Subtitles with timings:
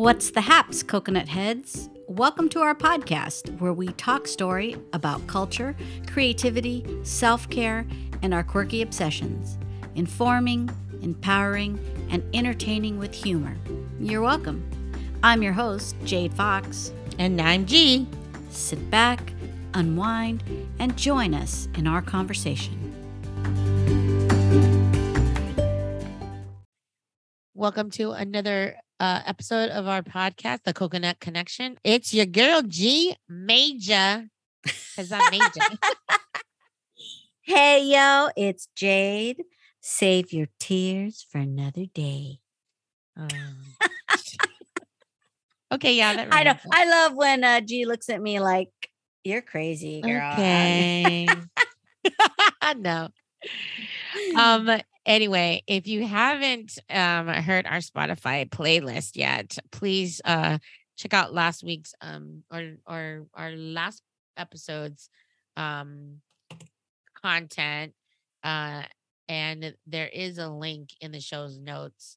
[0.00, 1.90] What's the haps, coconut heads?
[2.08, 5.76] Welcome to our podcast where we talk story about culture,
[6.06, 7.86] creativity, self care,
[8.22, 9.58] and our quirky obsessions,
[9.96, 10.70] informing,
[11.02, 13.54] empowering, and entertaining with humor.
[14.00, 14.64] You're welcome.
[15.22, 16.94] I'm your host, Jade Fox.
[17.18, 18.06] And I'm G.
[18.48, 19.34] Sit back,
[19.74, 20.42] unwind,
[20.78, 22.78] and join us in our conversation.
[27.54, 31.78] Welcome to another uh, episode of our podcast, The Coconut Connection.
[31.82, 34.28] It's your girl G Major,
[34.62, 35.78] because I'm Major.
[37.40, 39.42] hey, yo, it's Jade.
[39.80, 42.40] Save your tears for another day.
[43.16, 43.28] Um,
[45.72, 46.54] okay, yeah, that I know.
[46.70, 48.68] I love when uh, G looks at me like,
[49.24, 50.32] you're crazy, girl.
[50.34, 51.26] Okay.
[52.76, 53.08] no.
[54.36, 54.80] Um.
[55.10, 60.58] Anyway, if you haven't um heard our Spotify playlist yet, please uh
[60.96, 64.02] check out last week's um or or our last
[64.36, 65.10] episode's
[65.56, 66.20] um
[67.22, 67.92] content.
[68.42, 68.82] Uh,
[69.28, 72.16] and there is a link in the show's notes,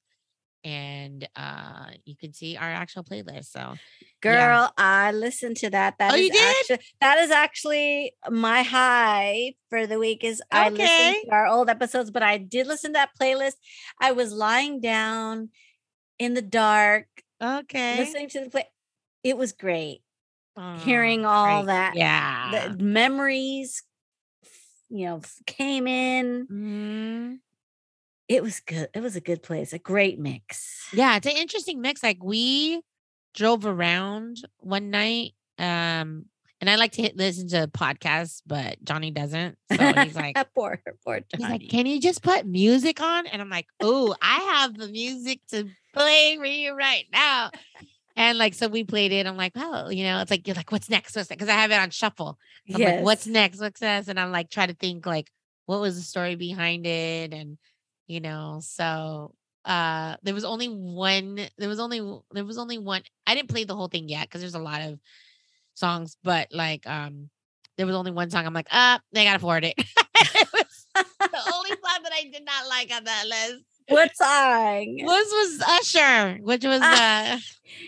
[0.64, 3.45] and uh you can see our actual playlist.
[3.52, 3.75] So
[4.22, 5.95] Girl, I listened to that.
[6.00, 6.56] That Oh, is you did?
[6.61, 10.84] actually that is actually my high for the week is I Okay.
[10.84, 13.56] listened to our old episodes, but I did listen to that playlist.
[14.00, 15.50] I was lying down
[16.19, 17.08] in the dark,
[17.41, 18.67] okay, listening to the play.
[19.23, 20.02] It was great.
[20.56, 21.73] Aw, hearing all great.
[21.73, 22.69] that- Yeah.
[22.78, 23.84] The memories,
[24.89, 26.47] you know, came in.
[26.47, 27.39] Mhm.
[28.27, 28.88] It was good.
[28.93, 29.73] It was a good place.
[29.73, 30.88] A great mix.
[30.93, 32.02] Yeah, it's an interesting mix.
[32.03, 32.81] Like we
[33.33, 36.25] drove around one night, um,
[36.61, 39.57] and I like to hit, listen to podcasts, but Johnny doesn't.
[39.75, 41.44] So he's like, poor, poor Johnny.
[41.44, 43.27] he's like, can you just put music on?
[43.27, 47.51] And I'm like, oh, I have the music to play for you right now.
[48.16, 49.27] And like, so we played it.
[49.27, 51.16] I'm like, oh, you know, it's like you're like, what's next?
[51.16, 51.40] What's next?
[51.40, 52.40] Because I have it on shuffle.
[52.73, 53.59] I'm like, what's next?
[53.59, 54.07] What's next?
[54.07, 55.29] And I'm like, try to think like,
[55.66, 57.34] what was the story behind it?
[57.34, 57.57] And,
[58.08, 59.34] you know, so
[59.66, 62.00] uh there was only one, there was only
[62.31, 63.02] there was only one.
[63.25, 65.00] I didn't play the whole thing yet because there's a lot of
[65.74, 67.30] songs, but like um
[67.78, 68.46] there was only one song.
[68.46, 69.75] I'm like, ah, they gotta afford it.
[69.78, 73.64] it the only song that I did not like on that list.
[73.88, 74.97] what song?
[75.02, 77.38] Was was Usher, which was uh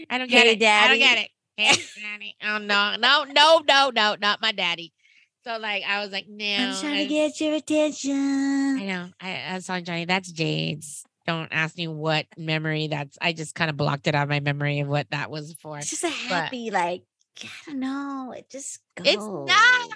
[0.10, 0.64] I don't get Hey, it.
[0.64, 1.30] I don't get it.
[1.58, 2.36] Hey daddy.
[2.44, 4.94] Oh no, no, no, no, no, not my daddy.
[5.46, 6.46] So like I was like, no.
[6.46, 8.12] I'm trying I- to get your attention.
[8.80, 9.10] I know.
[9.22, 11.06] I, I was telling Johnny, that's Jade's.
[11.28, 13.18] Don't ask me what memory that's.
[13.22, 15.78] I just kind of blocked it out of my memory of what that was for.
[15.78, 17.04] It's just a happy, like,
[17.44, 18.34] I don't know.
[18.36, 19.08] It just goes.
[19.08, 19.90] It's not.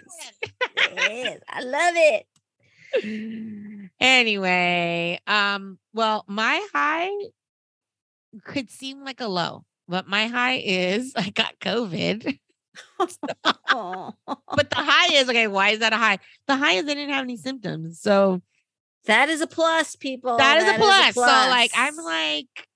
[0.75, 1.41] It is.
[1.47, 3.89] I love it.
[3.99, 7.11] anyway, um, well, my high
[8.43, 12.39] could seem like a low, but my high is I got COVID.
[14.55, 15.47] But the high is okay.
[15.47, 16.19] Why is that a high?
[16.47, 18.41] The high is I didn't have any symptoms, so
[19.05, 20.37] that is a plus, people.
[20.37, 21.15] that is a plus.
[21.15, 22.67] So like I'm like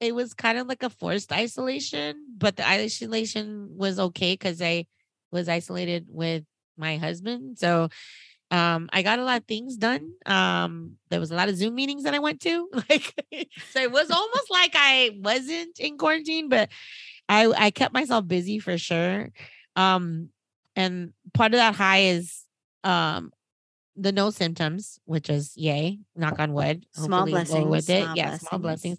[0.00, 4.86] it was kind of like a forced isolation, but the isolation was okay because I
[5.30, 6.44] was isolated with
[6.76, 7.58] my husband.
[7.58, 7.88] So
[8.50, 10.12] um I got a lot of things done.
[10.26, 12.68] Um there was a lot of Zoom meetings that I went to.
[12.88, 13.14] Like
[13.70, 16.70] so it was almost like I wasn't in quarantine, but
[17.30, 19.30] I I kept myself busy for sure.
[19.76, 20.30] Um
[20.76, 22.44] and part of that high is
[22.84, 23.32] um
[23.96, 26.86] the no symptoms, which is yay, knock on wood.
[26.92, 28.04] Small we'll with it.
[28.04, 28.98] small yeah, small blessings.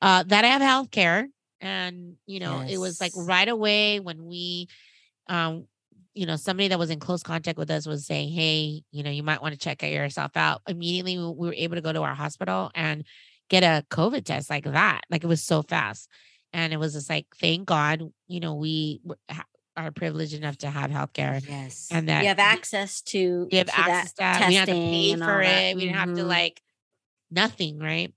[0.00, 1.28] Uh, that I have health care.
[1.60, 4.66] And, you know, it was like right away when we,
[5.28, 5.68] um,
[6.12, 9.10] you know, somebody that was in close contact with us was saying, Hey, you know,
[9.10, 10.62] you might want to check yourself out.
[10.66, 13.04] Immediately, we were able to go to our hospital and
[13.48, 15.02] get a COVID test like that.
[15.08, 16.08] Like it was so fast.
[16.52, 19.00] And it was just like, thank God, you know, we
[19.76, 21.42] are privileged enough to have healthcare.
[21.48, 21.88] Yes.
[21.90, 24.48] and that you have we- access to, We have to access to that that.
[24.48, 25.62] We have to pay for that.
[25.64, 25.76] it.
[25.76, 26.28] We didn't have to Mhm.
[26.28, 26.62] like
[27.30, 28.12] nothing, right?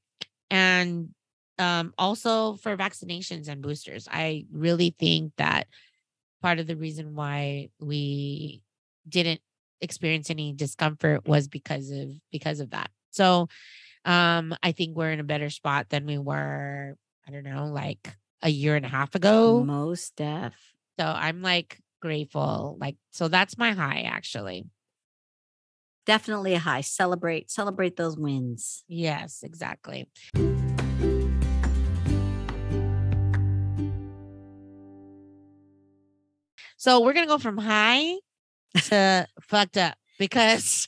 [0.49, 1.09] And
[1.57, 4.09] um also for vaccinations and boosters.
[4.11, 5.67] I really think that
[6.41, 8.61] part of the reason why we
[9.07, 9.39] didn't
[9.79, 12.91] experience any discomfort was because of because of that.
[13.11, 13.47] So
[14.03, 18.13] um I think we're in a better spot than we were, I don't know, like
[18.45, 19.63] a year and a half ago.
[19.65, 20.53] most deaf.
[20.99, 22.77] So I'm like grateful.
[22.79, 24.67] Like so that's my high actually.
[26.05, 26.81] Definitely a high.
[26.81, 28.83] Celebrate, celebrate those wins.
[28.87, 30.07] Yes, exactly.
[36.77, 38.13] So we're gonna go from high
[38.75, 40.87] to fucked up because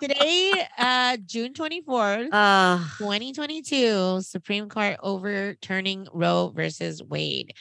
[0.00, 7.54] Today, uh, June 24th, Uh, 2022, Supreme Court overturning Roe versus Wade.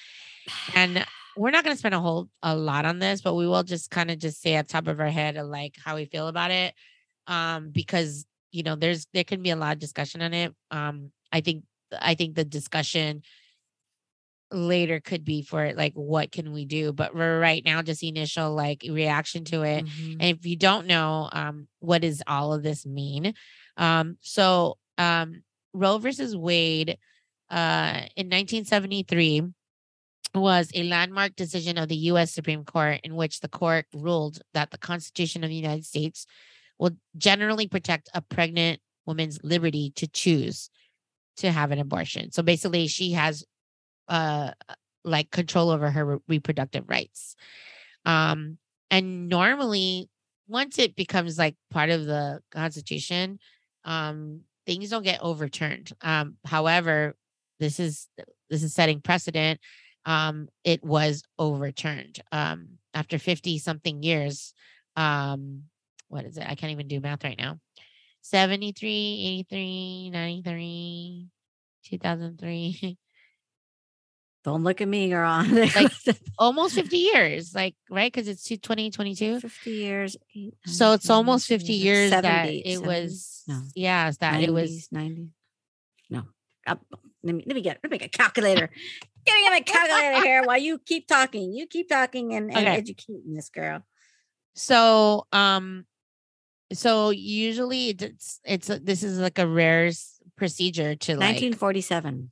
[0.75, 1.05] And
[1.37, 3.89] we're not going to spend a whole a lot on this, but we will just
[3.89, 6.51] kind of just say at top of our head of like how we feel about
[6.51, 6.73] it.
[7.27, 10.53] Um, because you know, there's there can be a lot of discussion on it.
[10.71, 13.21] Um, I think I think the discussion
[14.55, 16.93] later could be for it like what can we do?
[16.93, 19.85] But for right now just initial like reaction to it.
[19.85, 20.13] Mhm.
[20.19, 23.33] and if you don't know um, what does all of this mean?
[23.77, 25.43] Um, so um,
[25.73, 26.97] roe versus wade
[27.49, 29.43] uh, in 1973
[30.33, 34.71] was a landmark decision of the us supreme court in which the court ruled that
[34.71, 36.25] the constitution of the united states
[36.79, 40.69] will generally protect a pregnant woman's liberty to choose
[41.37, 42.31] to have an abortion.
[42.31, 43.43] So basically she has
[44.07, 44.51] uh
[45.03, 47.35] like control over her re- reproductive rights.
[48.05, 48.57] Um
[48.91, 50.09] and normally
[50.47, 53.39] once it becomes like part of the constitution
[53.83, 55.91] um things don't get overturned.
[56.01, 57.15] Um however
[57.59, 58.07] this is
[58.49, 59.59] this is setting precedent.
[60.05, 62.19] Um it was overturned.
[62.31, 64.53] Um after 50 something years
[64.95, 65.63] um
[66.07, 66.45] what is it?
[66.47, 67.59] I can't even do math right now.
[68.21, 71.27] 73 83 93
[71.83, 72.97] 2003
[74.45, 75.43] Don't look at me, girl.
[75.75, 75.91] Like,
[76.37, 80.15] almost 50 years like right because it's 2022 50 years.
[80.35, 83.61] eight, so it's 10, almost 50 11, years that it 70, was no.
[83.73, 85.29] yeah that it was 90s.
[86.11, 86.23] No.
[86.67, 86.79] Up,
[87.23, 88.69] let me let me get let me get a calculator.
[89.25, 91.51] Get me my calculator here while you keep talking.
[91.51, 92.77] You keep talking and, and Okay.
[92.77, 93.81] educating this girl.
[94.53, 95.85] so um
[96.73, 99.89] so usually it's it's this is like a rare
[100.37, 102.31] procedure to like 1947.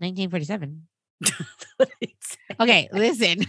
[0.00, 0.86] 1947
[2.60, 3.44] okay listen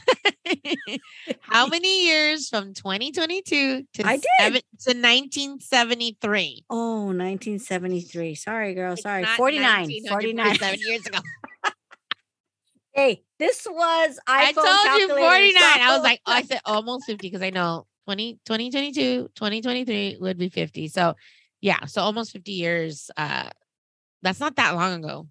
[1.39, 4.25] how many years from 2022 to I did.
[4.39, 8.35] seven, to 1973 Oh, 1973.
[8.35, 8.93] Sorry, girl.
[8.93, 9.23] It's Sorry.
[9.23, 9.85] 49.
[9.87, 10.45] 49.
[10.45, 11.19] 1947 years ago
[12.93, 15.63] Hey, this was I told you calculator, 49.
[15.63, 20.37] I was like, oh, I said almost 50 because I know 20, 2022, 2023 would
[20.37, 20.89] be 50.
[20.89, 21.15] So
[21.61, 23.09] yeah, so almost 50 years.
[23.15, 23.49] Uh
[24.23, 25.27] that's not that long ago.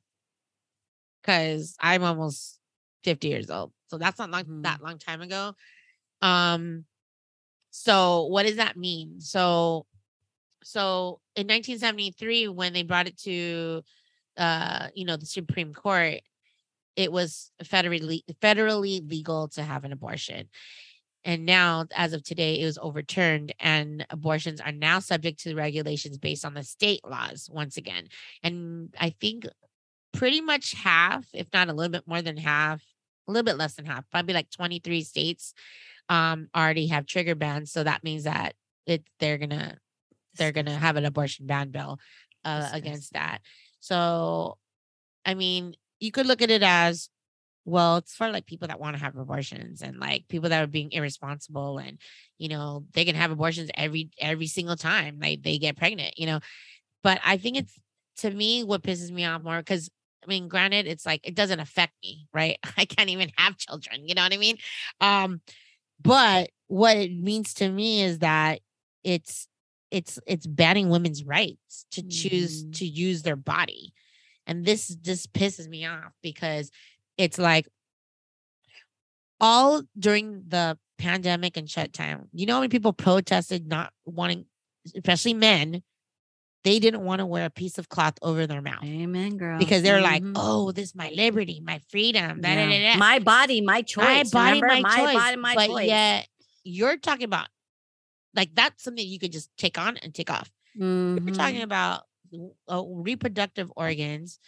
[1.25, 2.59] Cause I'm almost
[3.05, 3.73] 50 years old.
[3.89, 4.63] So that's not long, Mhm.
[4.63, 5.55] that long time ago.
[6.23, 6.87] Um
[7.71, 9.21] so what does that mean?
[9.21, 9.87] So
[10.65, 13.83] so in 1973, when they brought it to
[14.39, 16.21] uh, you know, the Supreme Court,
[16.97, 20.49] it was federally federally legal to have an abortion.
[21.25, 26.19] And now, as of today, it was overturned, and abortions are now subject to regulations
[26.19, 28.09] based on the state laws once again.
[28.43, 29.47] And I think
[30.13, 32.83] pretty much half, if not a little bit more than half,
[33.29, 35.55] a little bit less than half, probably like 23 states
[36.09, 37.71] um already have trigger bans.
[37.73, 38.55] So that means that
[38.87, 39.79] it they're gonna
[40.37, 41.99] they're gonna have an abortion ban bill
[42.45, 43.41] uh, against that.
[43.81, 44.59] So,
[45.25, 47.09] I mean, you could look at it as
[47.65, 47.99] well.
[47.99, 50.93] It's for like people that want to have abortions and like people that are being
[50.93, 51.99] irresponsible, and
[52.39, 56.19] you know they can have abortions every every single time like they get pregnant.
[56.19, 56.41] You know,
[57.03, 57.79] but I think it's
[58.19, 59.91] to me what pisses me off more because.
[60.23, 62.59] I mean, granted, it's like it doesn't affect me, right?
[62.77, 64.57] I can't even have children, you know what I mean?
[65.01, 65.41] Um,
[66.03, 68.61] but what it means to me is that
[69.05, 69.49] it's
[69.91, 72.79] it's it's banning women's rights to choose Mhm.
[72.79, 73.93] to use their body
[74.47, 76.71] and this just pisses me off because
[77.17, 77.67] it's like
[79.41, 84.45] all during the pandemic and shutdown you know how many people protested not wanting
[84.95, 85.83] especially men
[86.65, 89.59] they didn't want to wear a piece of cloth over their mouth Amen, girl.
[89.59, 90.33] because they're like Mhm.
[90.37, 94.05] oh this is my liberty my freedom da, da, da, da." my body, my choice.
[94.05, 94.89] my body, remember?
[94.89, 95.15] my, choice.
[95.15, 95.87] body, my but choice.
[95.89, 96.29] yet
[96.65, 97.49] you're talking about
[98.35, 100.51] like that's something you could just take on and take off.
[100.77, 102.03] If you're talking about
[102.71, 104.39] uh, reproductive organs.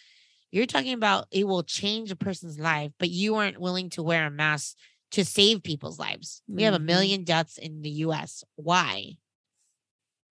[0.52, 4.26] You're talking about it will change a person's life, but you aren't willing to wear
[4.26, 4.76] a mask
[5.12, 6.42] to save people's lives.
[6.47, 6.85] We have a Mhm.
[6.85, 8.45] million deaths in the U.S.
[8.54, 9.16] Why?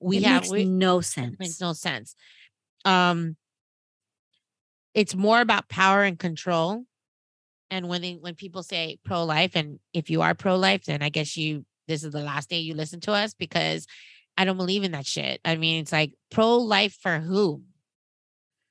[0.02, 1.38] We it have we, no sense.
[1.40, 2.16] makes no sense.
[2.86, 3.38] Um,
[4.94, 6.84] it's more about power and control.
[7.70, 11.02] And when they when people say pro life, and if you are pro life, then
[11.02, 13.88] I guess you this is the last day you listen to us because
[14.38, 15.40] I don't believe in that shit.
[15.46, 17.64] I mean, it's like pro life for who?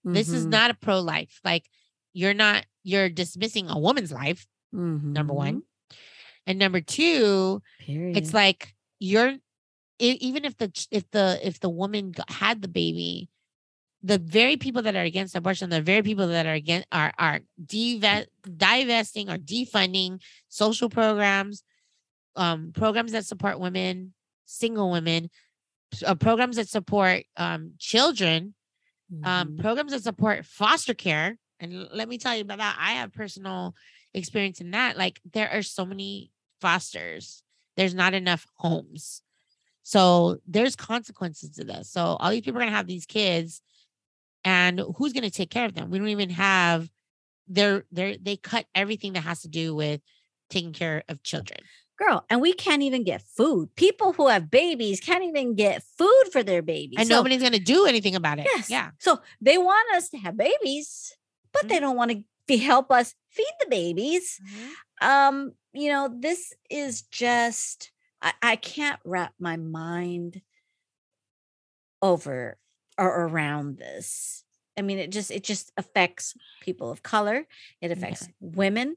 [0.05, 0.51] This is Mhm.
[0.51, 1.41] not a pro life.
[1.45, 1.65] Like
[2.13, 4.47] you're not you're dismissing a woman's life.
[4.73, 5.63] Number one,
[6.47, 7.63] and number two.
[7.81, 8.17] Period.
[8.17, 9.37] it's like you're
[10.01, 13.29] e- even if the if the if the woman had the baby
[14.03, 17.41] the very people that are against abortion the very people that are against are are
[17.67, 18.27] dive-
[18.57, 21.63] divesting or defunding social programs
[22.37, 24.15] um programs that support women
[24.47, 25.31] single women,
[26.05, 28.55] uh, programs that support um, children,
[29.23, 29.61] um, Mhm.
[29.61, 31.39] programs that support foster care.
[31.61, 32.77] And let me tell you about that.
[32.81, 33.75] I have personal
[34.13, 34.97] experience in that.
[34.97, 37.45] Like there are so many fosters.
[37.77, 39.23] There's not enough homes.
[39.91, 41.91] So there's consequences to this.
[41.91, 43.61] So all these people are gonna have these kids,
[44.45, 45.91] and who's gonna take care of them?
[45.91, 46.89] We don't even have
[47.49, 50.01] they're they're they cut everything that has to do with
[50.49, 51.59] taking care of children.
[51.99, 53.75] Girl, and we can't even get food.
[53.75, 56.95] People who have babies can't even get food for their babies.
[57.01, 58.47] And So- nobody's gonna do anything about it.
[58.55, 58.71] Yes.
[58.71, 58.93] Yeah.
[59.01, 61.17] So they want us to have babies,
[61.53, 64.41] but they don't want to be, help us feed the babies.
[65.03, 67.91] Um, you know, this is just
[68.23, 70.43] I, I can't wrap my mind
[72.03, 72.59] over
[72.99, 74.45] or around this.
[74.77, 77.47] I mean, it just it just affects people of color.
[77.81, 78.97] It affects women.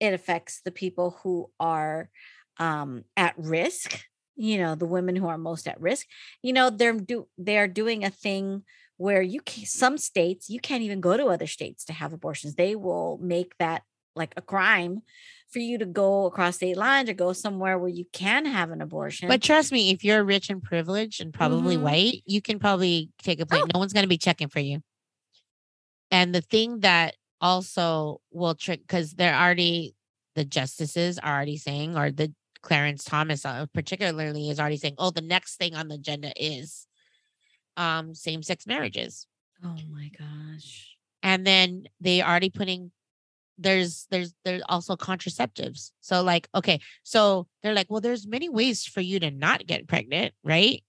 [0.00, 2.10] It affects the people who are
[2.58, 4.04] um, at risk.
[4.36, 6.06] You know, the women who are most at risk.
[6.42, 8.64] You know, they're do they are doing a thing
[8.96, 12.54] where you can some states you can't even go to other states to have abortions.
[12.54, 13.82] They will make that
[14.14, 15.02] like a crime
[15.52, 18.80] for you to go across state lines or go somewhere where you can have an
[18.80, 19.28] abortion.
[19.28, 21.82] But trust me, if you're rich and privileged and probably Mhm.
[21.82, 23.62] white, you can probably take a plane.
[23.64, 23.70] Oh.
[23.74, 24.82] No one's going to be checking for you.
[26.10, 29.94] And the thing that also will trick, because they're already,
[30.34, 32.32] the justices are already saying, or the
[32.62, 36.86] Clarence Thomas uh, particularly is already saying, oh, the next thing on the agenda is
[37.76, 39.26] um, same sex marriages.
[39.64, 40.96] oh my gosh.
[41.22, 42.90] and then they already putting
[43.62, 48.84] there's there's there's also contraceptives so like okay so they're like well there's many ways
[48.84, 50.82] for you to not get pregnant right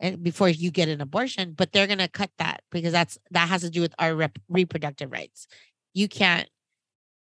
[0.00, 3.48] and before you get an abortion but they're going to cut that because that's that
[3.48, 5.46] has to do with our rep- reproductive rights
[5.94, 6.48] you can't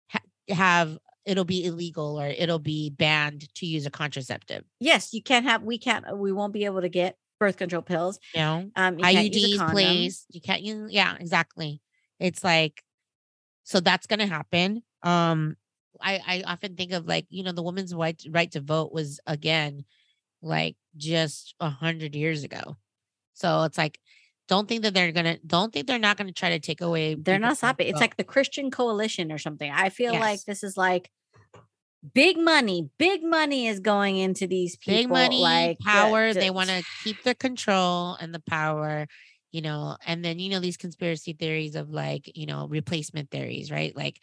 [0.08, 5.22] ha- have it'll be illegal or it'll be banned to use a contraceptive Yes, you
[5.22, 8.18] can't have we can't we won't be able to get birth control pills.
[8.34, 9.74] know Um you can't use a IUDs, condom.
[9.74, 10.26] please.
[10.30, 11.82] You can't use, yeah, exactly.
[12.18, 12.82] It's like,
[13.66, 14.82] so that's gonna happen.
[15.02, 15.56] Um,
[16.00, 19.18] I I often think of like, you know, the woman's right right to vote was
[19.26, 19.84] again,
[20.40, 22.76] like just a hundred years ago.
[23.34, 23.98] So it's like,
[24.48, 27.14] don't think that they're gonna, don't think they're not gonna try to take away.
[27.16, 27.88] They're not stopping.
[27.88, 29.70] It's like the Christian coalition or something.
[29.70, 31.10] I feel like this is like
[32.14, 32.88] big money.
[32.98, 34.94] Big money is going into these people.
[34.98, 36.32] big money, like power.
[36.32, 39.06] the- they want to keep the control and the power,
[39.52, 39.96] you know.
[40.06, 43.94] And then you know these conspiracy theories of like you know replacement theories, right?
[43.96, 44.20] Like,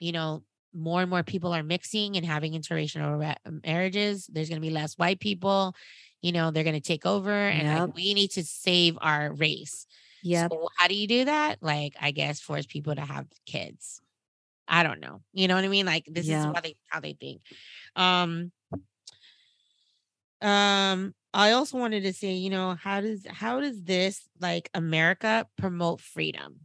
[0.00, 4.26] you know, more and more people are mixing and having interracial marriages.
[4.32, 5.74] There's going to be less white people.
[6.22, 7.68] You know, they're going to take over, and Yep.
[7.68, 9.86] like we need to save our race.
[10.22, 10.48] Yeah.
[10.48, 11.62] So how do you do that?
[11.62, 14.00] Like, I guess force people to have kids.
[14.68, 15.22] I don't know.
[15.32, 15.86] You know what I mean?
[15.86, 16.44] Like this Yeah.
[16.44, 17.42] is what they how they think.
[17.96, 18.52] Um
[20.42, 25.46] um I also wanted to say, you know, how does how does this like America
[25.56, 26.60] promote freedom?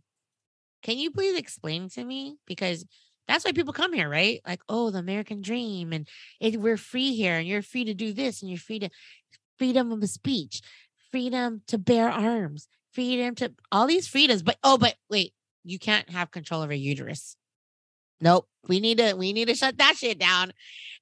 [0.82, 2.38] Can you please explain to me?
[2.48, 2.86] Because
[3.28, 4.42] that's why people come here, right?
[4.46, 6.08] Like, oh, the American dream, and
[6.40, 8.90] it, we're free here, and you're free to do this, and you're free to
[9.58, 10.62] freedom of speech,
[11.12, 14.44] freedom to bear arms, freedom to all these freedoms.
[14.44, 17.36] But oh, but wait, you can't have control over uterus.
[18.22, 18.48] Nope.
[18.68, 20.54] We need to we need to shut that shit down.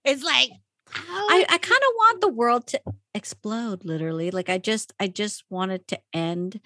[0.03, 0.49] It's like
[0.93, 2.81] I, I kind of want the world to
[3.15, 6.59] explode literally like i just i just wanted to end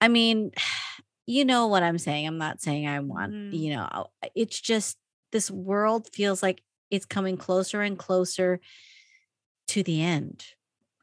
[0.00, 0.50] i mean
[1.26, 3.58] you know what i'm saying i'm not saying i want Mhm.
[3.58, 4.96] you know it's just
[5.32, 8.60] this world feels like it's coming closer and closer
[9.68, 10.44] to the end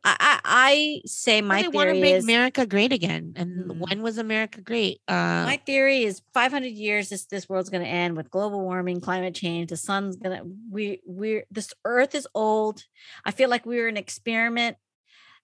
[0.08, 3.34] i i, I say Well, my they want to theory make is America great again.
[3.36, 3.78] And Mhm.
[3.90, 5.02] when was America great?
[5.08, 9.02] Uh my theory is 500 years this this world's going to end with global warming
[9.02, 12.84] climate change the sun's going to we we're this earth is old
[13.26, 14.78] i feel like we were an experiment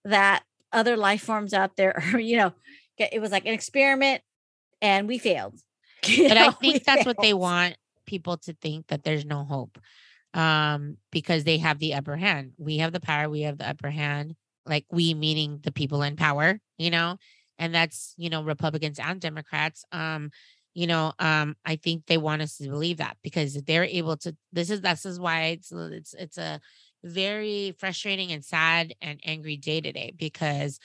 [0.04, 0.42] that
[0.72, 2.52] other life forms out there are you know
[2.98, 4.22] it was like an experiment
[4.82, 5.54] and we failed
[6.06, 9.24] You but I know, we think that's what they want people to think that there's
[9.24, 9.78] no hope.
[10.34, 12.52] Um, because they have the upper hand.
[12.58, 14.34] We have the power, we have the upper hand.
[14.66, 17.16] Like we meaning the people in power, you know,
[17.58, 19.84] and that's you know, Republicans and Democrats.
[19.92, 20.30] Um,
[20.74, 24.36] you know, um, I think they want us to believe that because they're able to
[24.52, 26.60] this is this is why it's it's it's a
[27.04, 30.78] very frustrating and sad and angry day today because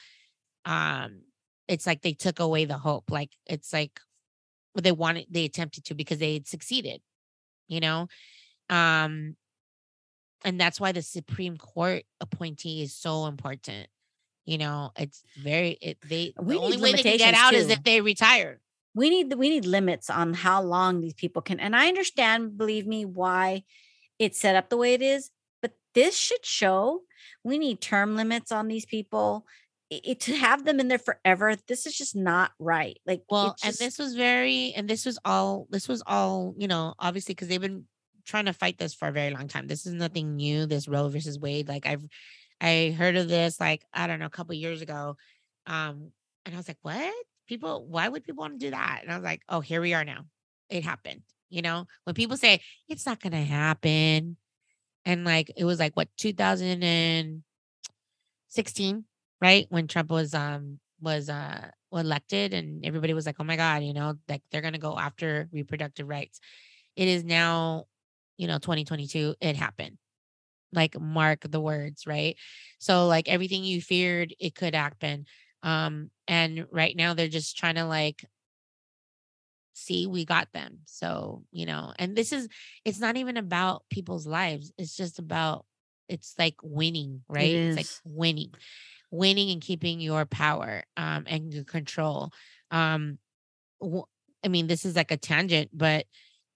[0.66, 1.22] um
[1.68, 3.12] it's like they took away the hope.
[3.12, 4.00] Like it's like
[4.82, 7.02] they wanted they attempted to because they had succeeded
[7.68, 8.08] you know
[8.70, 9.36] um
[10.44, 13.88] and that's why the supreme court appointee is so important
[14.46, 17.70] you know it's very it they We the only way they can get out is
[17.70, 18.60] if they retire
[18.96, 22.88] we need we need limits on how long these people can and i understand believe
[22.88, 23.64] me why
[24.18, 25.32] it's set up the way it is
[25.62, 27.02] but this should show
[27.44, 29.46] We need term limits on these people.
[29.90, 33.00] It, to have them in there forever, this is just not right.
[33.08, 36.68] Like, well, just, and this was very, and this was all, this was all, you
[36.68, 37.86] know, obviously because they've been
[38.26, 39.68] trying to fight this for a very long time.
[39.68, 40.66] This is nothing new.
[40.66, 42.06] This Roe versus Wade, like I've,
[42.62, 45.16] I heard of this like I don't know a couple years ago,
[45.68, 46.12] um,
[46.46, 47.14] and I was like, what?
[47.48, 49.00] People, why would people want to do that?
[49.02, 50.26] And I was like, oh, here we are now.
[50.70, 51.22] It happened.
[51.50, 54.38] You know, when people say it's not to happen,
[55.06, 59.04] and like it was like what 2016,
[59.42, 63.84] right when Trump was um was uh elected, and everybody was like, oh my god,
[63.84, 66.40] you know, like they're going to go after reproductive rights.
[66.96, 67.86] It is now,
[68.40, 69.36] you know, 2022.
[69.42, 70.00] It happened.
[70.74, 72.38] Like mark the words right?
[72.80, 75.26] So like everything you feared it could happen.
[75.64, 78.26] Um and right now they're just trying to like
[79.74, 80.80] see we got them.
[80.86, 82.48] So you know and this is
[82.86, 85.66] it's not even about people's lives it's just about
[86.08, 87.54] it's like winning right?
[87.54, 88.54] It it's like winning
[89.12, 92.32] winning and keeping your power um and your control.
[92.72, 93.20] Um
[93.82, 94.06] w-
[94.46, 96.06] i mean this is like a tangent but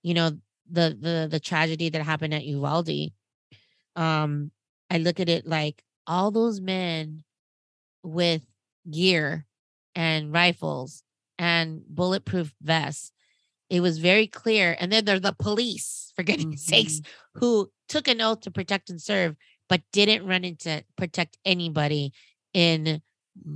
[0.04, 0.32] you know
[0.70, 3.12] the the the tragedy that happened at Uvalde
[3.96, 4.52] um
[4.90, 7.24] i look at it like all those men
[8.04, 8.42] with
[8.90, 9.46] gear
[9.96, 11.04] and rifles
[11.38, 13.12] and bulletproof vests
[13.70, 16.56] it was very clear and then there's the police for goodness mm-hmm.
[16.56, 17.02] sakes
[17.36, 19.36] who took an oath to protect and serve
[19.70, 22.12] but didn't run into protect anybody
[22.54, 23.02] in mm.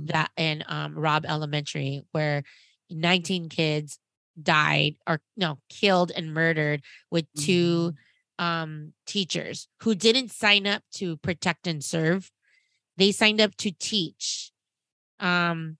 [0.06, 2.42] that in um, robb elementary where
[2.90, 3.98] 19 kids
[4.42, 7.96] died or no killed and murdered with two mm-hmm
[8.38, 12.30] um, teachers who didn't sign up to protect and serve.
[12.96, 14.52] They signed up to teach.
[15.20, 15.76] Um,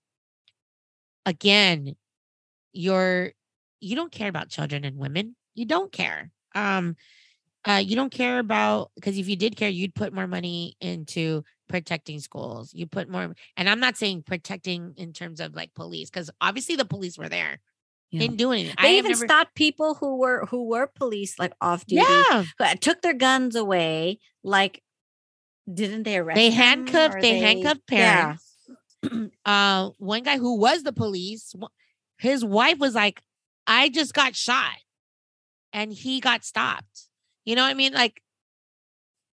[1.25, 1.95] again,
[2.73, 3.31] you're
[3.81, 5.35] you don't care about children and women.
[5.55, 6.31] You don't care.
[6.53, 6.97] Um,
[7.65, 11.43] uh, you don't care about because if you did care, you'd put more money into
[11.67, 12.73] protecting schools.
[12.73, 16.75] You put more, and I'm not saying protecting in terms of like police, because obviously
[16.75, 17.59] the police were there.
[18.11, 18.75] Didn't do anything.
[18.81, 19.25] They I even never...
[19.25, 22.03] stopped people who were who were police like off duty.
[22.07, 24.19] Yeah, took their guns away.
[24.43, 24.81] Like,
[25.71, 26.35] didn't they arrest?
[26.35, 27.21] They handcuffed.
[27.21, 28.55] They, they, handcuffed parents.
[29.03, 29.25] Yeah.
[29.45, 31.53] uh, one guy who was the police,
[32.17, 33.21] his wife was like,
[33.67, 34.77] "I just got shot,"
[35.71, 37.09] and he got stopped.
[37.45, 37.93] You know what I mean?
[37.93, 38.23] Like,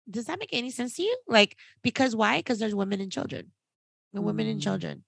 [0.09, 1.17] does that make any sense to you?
[1.27, 2.39] Like, because why?
[2.39, 3.51] Because there's women and children,
[4.15, 4.63] and women and mm.
[4.63, 5.03] children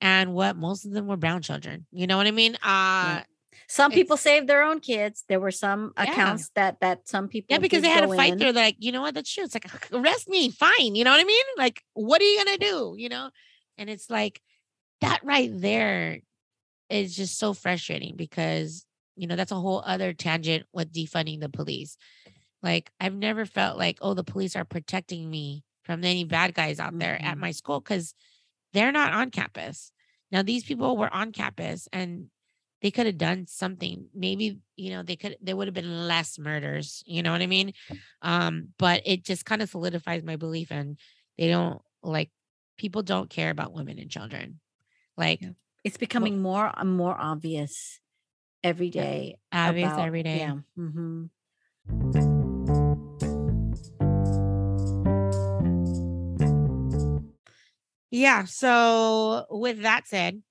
[0.00, 1.86] and what most of them were brown children.
[1.92, 2.54] You know what I mean?
[2.56, 3.22] Uh yeah.
[3.68, 5.24] some people saved their own kids.
[5.28, 6.04] There were some yeah.
[6.04, 8.38] accounts that that some people Yeah, because they had a fight in.
[8.38, 9.44] They're like, you know what, that's true.
[9.44, 10.94] It's like arrest me, fine.
[10.94, 11.44] You know what I mean?
[11.56, 12.94] Like, what are you gonna do?
[12.96, 13.30] You know?
[13.76, 14.40] And it's like
[15.00, 16.20] that right there
[16.90, 18.84] is just so frustrating because
[19.16, 21.96] you know that's a whole other tangent with defunding the police.
[22.62, 26.78] Like I've never felt like, oh, the police are protecting me from any bad guys
[26.80, 27.26] out there mm-hmm.
[27.26, 28.14] at my school because
[28.72, 29.92] they're not on campus.
[30.30, 32.26] Now, these people were on campus and
[32.82, 34.06] they could have done something.
[34.14, 37.02] Maybe, you know, they could, there would have been less murders.
[37.06, 37.72] You know what I mean?
[38.22, 40.98] Um, but it just kind of solidifies my belief and
[41.36, 42.30] they don't like
[42.76, 44.60] people don't care about women and children.
[45.16, 45.50] Like yeah.
[45.82, 48.00] it's becoming well, more and more obvious
[48.62, 49.36] every day.
[49.52, 50.38] Obvious about, every day.
[50.38, 50.56] Yeah.
[50.78, 52.37] Mm-hmm.
[58.10, 58.44] Yeah.
[58.44, 60.42] So with that said,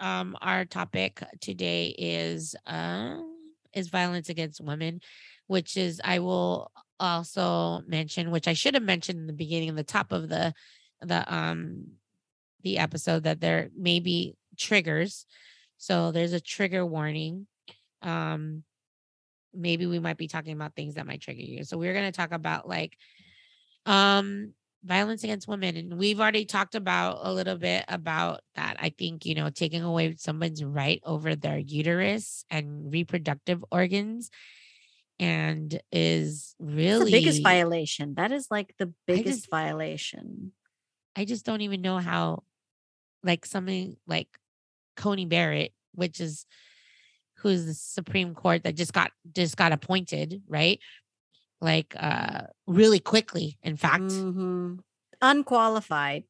[0.00, 3.18] um, our topic today is uh
[3.72, 5.00] is violence against women,
[5.46, 9.84] which is I will also mention, which I should have mentioned in the beginning, the
[9.84, 10.54] top of the
[11.00, 11.86] the um
[12.62, 15.26] the episode that there may be triggers.
[15.78, 17.46] So there's a trigger warning.
[18.02, 18.64] Um
[19.54, 21.64] maybe we might be talking about things that might trigger you.
[21.64, 22.96] So we're going to talk about like
[23.86, 24.52] um
[24.86, 28.76] violence against women and we've already talked about a little bit about that.
[28.78, 34.30] I think you know taking away someone's right over their uterus and reproductive organs
[35.18, 38.14] and is really the biggest violation.
[38.14, 40.52] That is like the biggest just, violation.
[41.16, 42.44] I just don't even know how
[43.22, 44.28] like something like
[44.96, 46.46] coney barrett which is
[47.38, 50.80] who's the supreme court that just got just got appointed right
[51.60, 54.02] like uh really quickly in fact.
[54.04, 54.74] Mm-hmm.
[55.22, 56.24] unqualified.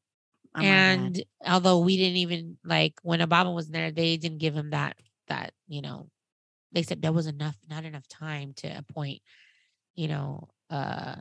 [0.55, 4.71] Oh and although we didn't even like when obama was there they didn't give him
[4.71, 6.09] that that you know
[6.71, 9.21] they said there was enough not enough time to appoint
[9.95, 11.15] you know uh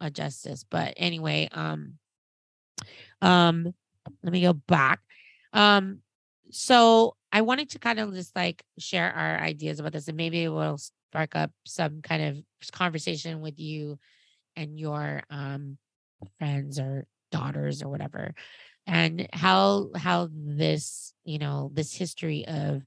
[0.00, 0.64] a justice.
[0.68, 1.98] But anyway um
[3.20, 3.74] um
[4.22, 5.00] let me go back.
[5.52, 6.00] Um
[6.52, 10.48] so i wanted to kind of just like share our ideas about this and maybe
[10.48, 13.98] we'll spark up some kind of conversation with you
[14.56, 15.78] and your um
[16.38, 18.34] friends or daughters or whatever
[18.86, 22.82] and how how this you know this history of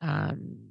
[0.00, 0.70] um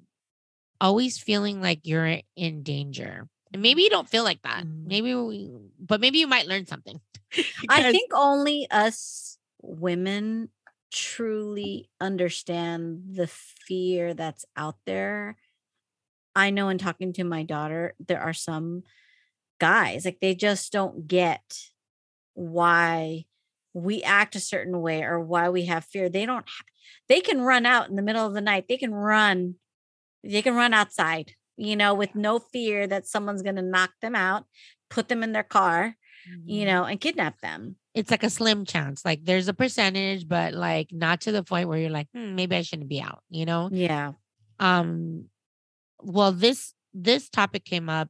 [0.79, 4.85] always feeling like you're in danger and maybe you don't feel like that Mm.
[4.85, 6.99] maybe we, but maybe you might learn something
[7.67, 10.49] I think only us women
[10.91, 15.35] truly understand the fear that's out there.
[16.37, 18.83] I know in talking to my daughter, there are some
[19.59, 21.41] guys like they just don't get
[22.33, 23.25] why
[23.73, 26.09] we act a certain way or why we have fear.
[26.09, 26.45] They don't
[27.09, 28.67] they can run out in the middle of the night.
[28.67, 29.55] They can run
[30.23, 34.15] they can run outside, you know, with no fear that someone's going to knock them
[34.15, 34.45] out,
[34.89, 35.95] put them in their car,
[36.45, 36.67] you Mhm.
[36.67, 37.77] know, and kidnap them.
[37.93, 41.67] it's like a slim chance like there's a percentage but like not to the point
[41.67, 44.13] where you're like hmm, maybe i shouldn't be out you know Yeah.
[44.59, 45.29] um
[46.01, 48.09] well this this topic came up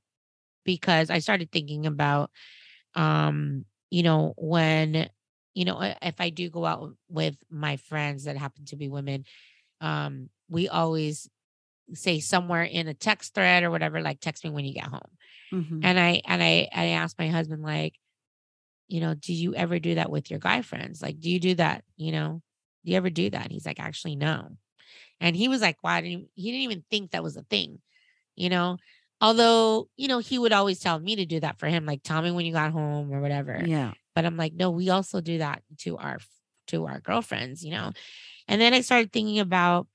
[0.65, 2.31] because i started thinking about
[2.95, 5.09] um you know when
[5.53, 9.23] you know if i do go out with my friends that happen to be women
[9.81, 11.29] um we always
[11.93, 15.01] say somewhere in a text thread or whatever like text me when you get home.
[15.53, 15.79] Mhm.
[15.83, 17.95] and i and i i asked my husband like
[18.87, 21.01] you know do you ever do that with your guy friends?
[21.01, 22.41] Like do you do that you know?
[22.85, 23.43] Do you ever do that?
[23.43, 24.57] And he's like actually no
[25.19, 27.79] and he was like why didn't he, he didn't even think that was a thing
[28.35, 28.77] you know?
[29.19, 32.21] Although you know he would always tell me to do that for him like tell
[32.21, 33.61] me when you got home or whatever.
[33.65, 33.93] Yeah.
[34.15, 36.19] but i'm like no we also do that to our
[36.67, 37.93] to our girlfriends you know?
[38.47, 39.87] And then i started thinking about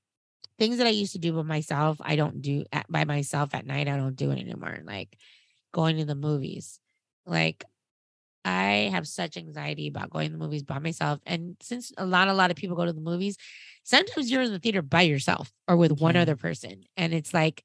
[0.59, 1.97] things that i used to do by myself.
[2.01, 5.17] I don't do at, by myself at night i don't do it anymore like
[5.73, 6.79] going to the movies.
[7.25, 7.65] Like
[8.45, 12.27] i have such anxiety about going to the movies by myself and since a lot
[12.27, 13.37] a lot of people go to the movies
[13.83, 16.21] sometimes you're in the theater by yourself or with one Yeah.
[16.23, 17.63] other person and it's like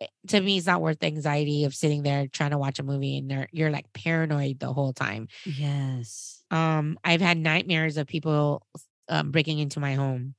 [0.00, 2.84] eh, to me it's not worth the anxiety of sitting there trying to watch a
[2.84, 6.44] movie and you're, you're like paranoid the whole time Yes.
[6.50, 8.66] um i've had nightmares of people
[9.08, 10.34] um, breaking into my home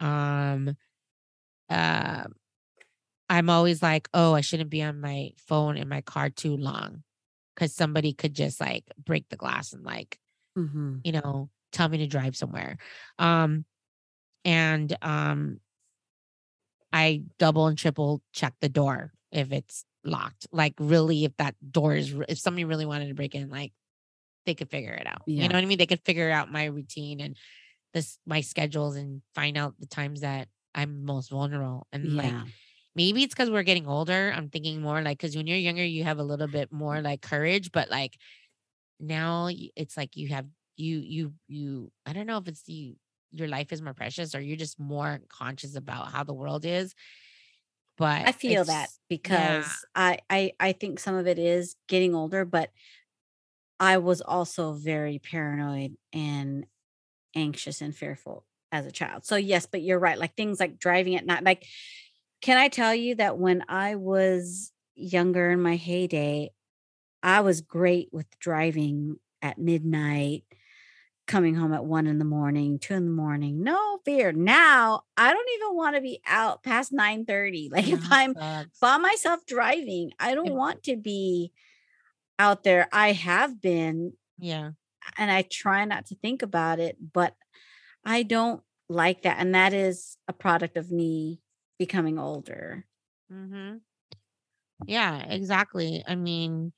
[0.00, 0.76] um
[1.70, 2.24] uh,
[3.30, 7.03] i'm always like oh i shouldn't be on my phone in my car too long
[7.54, 10.18] because somebody could just like break the glass and like
[10.56, 12.76] hmm you know tell me to drive somewhere
[13.18, 13.64] um
[14.44, 15.60] and um
[16.92, 21.94] i double and triple check the door if it's locked like really if that door
[21.94, 23.72] is if somebody really wanted to break in like
[24.46, 25.42] they could figure it out Yeah.
[25.44, 27.36] you know what i mean they could figure out my routine and
[27.94, 32.42] this my schedules and find out the times that i'm most vulnerable and like Yeah.
[32.94, 34.32] Maybe it's because we're getting older.
[34.34, 37.22] I'm thinking more like because when you're younger, you have a little bit more like
[37.22, 38.18] courage, but like
[39.00, 41.92] now it's like you have you you you.
[42.06, 42.96] I don't know if it's you
[43.32, 46.94] your life is more precious or you're just more conscious about how the world is.
[47.96, 52.44] But I feel that because I, I I think some of it is getting older,
[52.44, 52.70] but
[53.80, 56.66] I was also very paranoid and
[57.34, 59.24] anxious and fearful as a child.
[59.26, 60.18] So yes, but you're right.
[60.18, 61.44] Like things like driving at night.
[61.44, 61.66] Like,
[62.44, 66.50] can I tell you that when I was younger in my heyday,
[67.22, 70.44] I was great with driving at midnight,
[71.26, 73.62] coming home at one in the morning, two in the morning.
[73.62, 74.30] No fear.
[74.30, 77.70] Now I don't even want to be out past 9 30.
[77.72, 78.78] Like if I'm sucks.
[78.78, 80.12] by myself driving.
[80.20, 81.50] I don't want to be
[82.38, 82.88] out there.
[82.92, 84.72] I have been, yeah.
[85.16, 87.34] and I try not to think about it, but
[88.04, 89.38] I don't like that.
[89.38, 91.40] And that is a product of me
[91.86, 92.86] becoming older.
[93.30, 93.76] Mm-hmm.
[94.86, 96.02] Yeah, exactly.
[96.06, 96.72] I mean,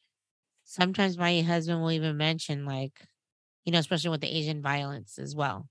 [0.65, 3.07] sometimes my husband will even mention like,
[3.65, 5.69] you know, especially with the Asian violence as well.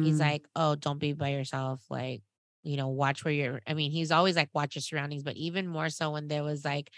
[0.00, 0.20] He's Mhm.
[0.20, 1.84] like, oh, don't be by yourself.
[1.90, 2.22] Like,
[2.64, 3.62] you know, watch where you're.
[3.66, 6.64] I mean, he's always like, watch your surroundings, but even more so when there was
[6.64, 6.92] like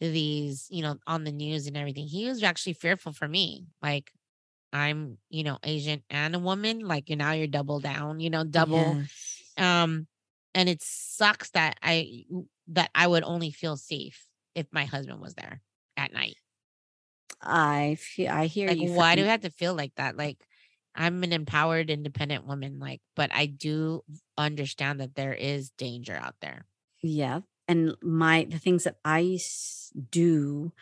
[0.00, 3.66] these, you know, on the news and everything, he was actually fearful for me.
[3.82, 4.12] Like,
[4.72, 6.80] I'm, you know, Asian and a woman.
[6.80, 8.98] Like, you now you're double down, you know, double.
[8.98, 9.58] Yes.
[9.58, 10.08] Um,
[10.54, 12.24] and it sucks that I
[12.68, 15.62] that I would only feel safe if my husband was there
[15.96, 16.36] at night.
[17.42, 18.92] I feel, I hear Like, you.
[18.92, 19.24] why do.
[19.24, 20.16] I have to feel like that?
[20.16, 20.46] Like,
[20.94, 22.78] I'm an empowered, independent woman.
[22.78, 24.02] Like, but I do
[24.36, 26.66] understand that there is danger out there.
[27.02, 27.40] Yeah.
[27.68, 29.38] And my the things that I
[30.10, 30.72] do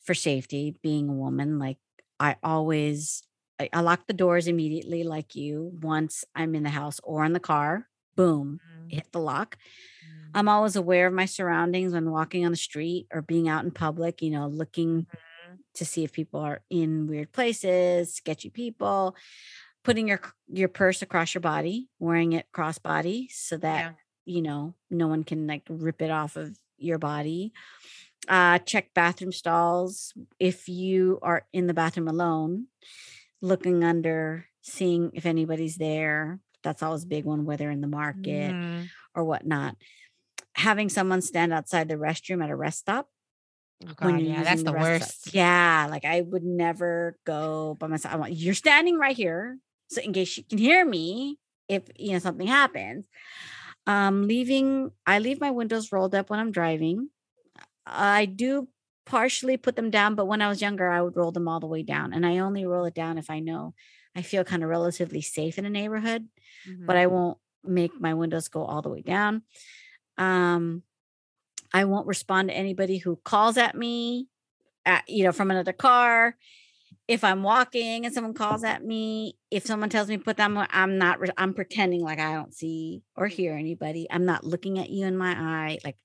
[0.00, 1.78] for safety, being a woman, like
[2.20, 3.22] I always
[3.60, 5.78] I, I lock the doors immediately, like you.
[5.82, 9.56] Once I'm in the house or in the car, boom, hit the lock.
[9.56, 13.64] Mm, I'm always aware of my surroundings when walking on the street or being out
[13.64, 15.58] in public, you know, looking Mhm.
[15.74, 19.16] to see if people are in weird places, sketchy people,
[19.84, 23.92] putting your your purse across your body, wearing it crossbody so that Yeah.
[24.26, 27.52] you know no one can like rip it off of your body
[28.28, 32.66] Uh, check bathroom stalls if you are in the bathroom alone,
[33.40, 36.40] looking under, seeing if anybody's there.
[36.62, 38.88] That's always a big one, whether in the market Mhm.
[39.14, 39.76] or whatnot.
[40.54, 43.08] Having someone stand outside the restroom at a rest stop
[43.86, 45.08] Oh, God, yeah, that's using the rest stop.
[45.08, 45.34] worst.
[45.34, 48.14] Yeah, like I would never go by myself.
[48.14, 52.12] I want you're standing right here, so in case you can hear me, if you
[52.12, 53.06] know something happens.
[53.86, 57.10] Um, leaving, I leave my windows rolled up when I'm driving.
[57.86, 58.68] I do
[59.06, 61.66] partially put them down, but when I was younger, I would roll them all the
[61.66, 63.74] way down, and I only roll it down if I know
[64.16, 66.28] I feel kind of relatively safe in a neighborhood
[66.86, 67.00] but Mhm.
[67.00, 69.42] I won't make my windows go all the way down.
[70.18, 70.82] Um,
[71.72, 74.28] I won't respond to anybody who calls at me,
[74.86, 76.36] at, you know, from another car.
[77.08, 80.58] If I'm walking and someone calls at me, if someone tells me to put them,
[80.70, 81.18] I'm not.
[81.38, 84.06] I'm pretending like I don't see or hear anybody.
[84.10, 85.78] I'm not looking at you in my eye.
[85.84, 85.98] Like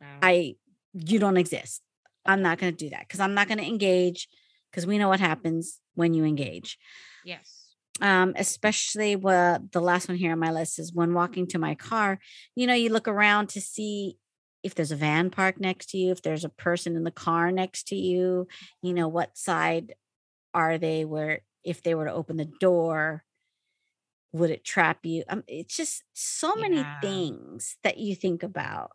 [0.00, 0.18] Wow.
[0.22, 0.56] I,
[0.92, 1.82] you don't exist.
[2.24, 4.28] I'm not going to do that because I'm not going to engage
[4.72, 6.78] because we know what happens when you engage
[7.24, 7.76] yes.
[8.00, 11.74] um, especially what the last one here on my list is when walking to my
[11.74, 12.18] car,
[12.56, 14.18] you know, you look around to see
[14.62, 17.52] if there's a van parked next to you, if there's a person in the car
[17.52, 18.48] next to you,
[18.82, 19.94] you know, what side
[20.54, 23.24] are they where if they were to open the door,
[24.32, 25.24] would it trap you?
[25.28, 27.00] Um, it's just so many Yeah.
[27.02, 28.92] things that you think about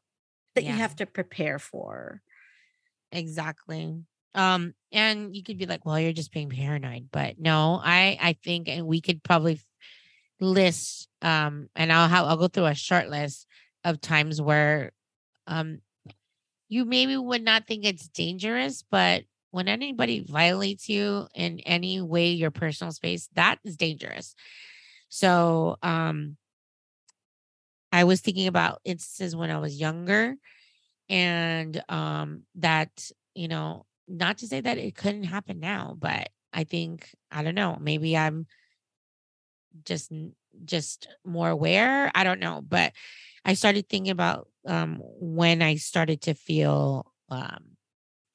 [0.55, 2.21] that you have to prepare for.
[3.11, 4.03] Exactly.
[4.35, 7.09] Um, and you could be like, well, you're just being paranoid.
[7.11, 9.59] But no, I I think and we could probably
[10.39, 13.47] list um and I'll have I'll go through a short list
[13.83, 14.91] of times where
[15.47, 15.79] um
[16.69, 22.31] you maybe would not think it's dangerous, but when anybody violates you in any way
[22.31, 24.35] your personal space, that is dangerous.
[25.09, 26.37] So um
[27.91, 30.35] I was thinking about instances when I was younger
[31.09, 32.91] and um that
[33.33, 37.56] you know not to say that it couldn't happen now but i think i don't
[37.56, 38.46] know maybe i'm
[39.84, 40.12] just
[40.65, 42.93] just more aware i don't know but
[43.46, 47.78] i started thinking about um when i started to feel um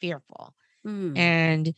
[0.00, 0.54] fearful
[0.86, 1.16] Mm.
[1.16, 1.74] and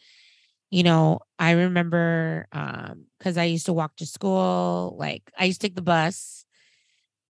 [0.71, 5.61] you know i remember um because i used to walk to school like i used
[5.61, 6.45] to take the bus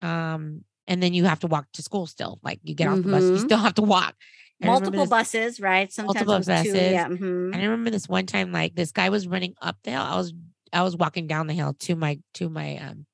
[0.01, 3.09] um and then you have to walk to school still like you get off the
[3.09, 3.41] bus you Mhm.
[3.41, 4.15] still have to walk
[4.67, 5.91] Multiple this- buses, right?
[5.91, 6.51] Sometimes multiple was two.
[6.73, 6.91] buses.
[6.91, 7.07] Yeah.
[7.07, 7.55] mhm.
[7.55, 10.01] I remember this one time, like this guy was running up the hill.
[10.01, 10.33] I was
[10.73, 13.05] I was walking down the hill to my to my um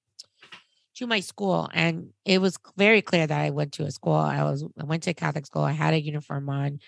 [0.96, 4.14] to my school, and it was very clear that I went to a school.
[4.16, 5.64] I was I went to a Catholic school.
[5.64, 6.80] I had a uniform on,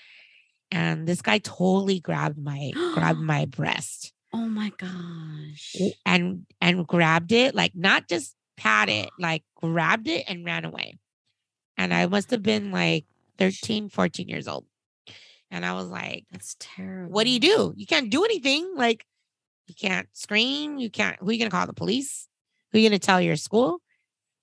[0.72, 5.76] and this guy totally grabbed my grabbed my breast Oh my gosh.
[6.06, 11.00] and and grabbed it like not just pat it, like grabbed it and ran away.
[11.78, 13.06] And I must have been like
[13.40, 14.66] 13, 14 years old.
[15.50, 17.12] And I was like, That's terrible.
[17.12, 17.74] what do you do?
[17.76, 18.74] You can't do anything.
[18.76, 19.06] Like
[19.68, 20.78] you can't scream.
[20.78, 21.18] You can't.
[21.20, 22.28] Who are you gonna call the police?
[22.72, 23.82] Who are you gonna tell your school?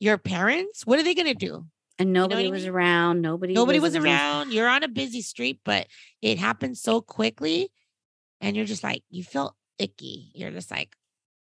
[0.01, 0.85] Your parents?
[0.85, 1.67] What are they gonna do?
[1.99, 2.73] And know nobody I was mean?
[2.73, 3.23] around.
[3.23, 3.55] Nobody.
[3.55, 4.53] Nobody was around.
[4.53, 5.87] You're on a busy street, but
[6.21, 7.71] it happened so quickly,
[8.41, 10.31] and you're just like you feel icky.
[10.35, 10.95] You're just like,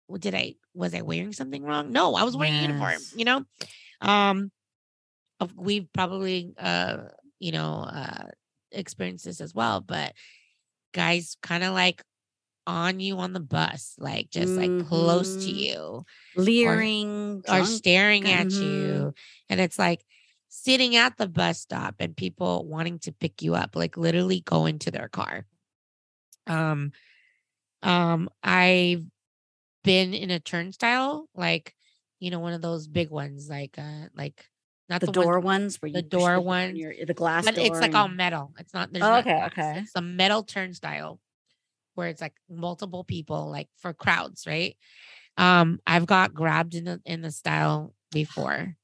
[0.09, 1.93] well, did I was I wearing something wrong?
[1.93, 2.99] No, I was wearing a uniform.
[3.17, 3.45] You know,
[4.01, 4.51] um,
[5.57, 7.05] we've probably uh,
[7.45, 8.29] you know, uh,
[8.73, 10.15] experienced this as well, but
[10.93, 12.03] guys kind of like
[12.67, 15.53] on you on the bus, like just like close to Mhm.
[15.53, 16.05] you
[16.37, 17.65] leering or drunk.
[17.65, 18.63] staring at Mhm.
[18.63, 19.15] you.
[19.51, 20.05] And it's like
[20.49, 24.67] sitting at the bus stop and people wanting to pick you up, like literally go
[24.67, 25.47] into their car.
[26.47, 26.93] Um,
[27.83, 29.05] um, I've
[29.85, 31.77] been in a turnstile, like,
[32.21, 34.47] you know, one of those big ones, like uh like
[34.89, 37.45] not the the, door ones, ones where the you push door ones, your- the glass
[37.45, 38.53] but it's like all metal.
[38.59, 39.53] It's not there's Oh, okay, glass.
[39.53, 39.79] okay.
[39.81, 41.21] It's a metal turnstile
[41.95, 44.77] where it's like multiple people, like for crowds, right?
[45.37, 48.77] Um, I've got grabbed in the in the style before.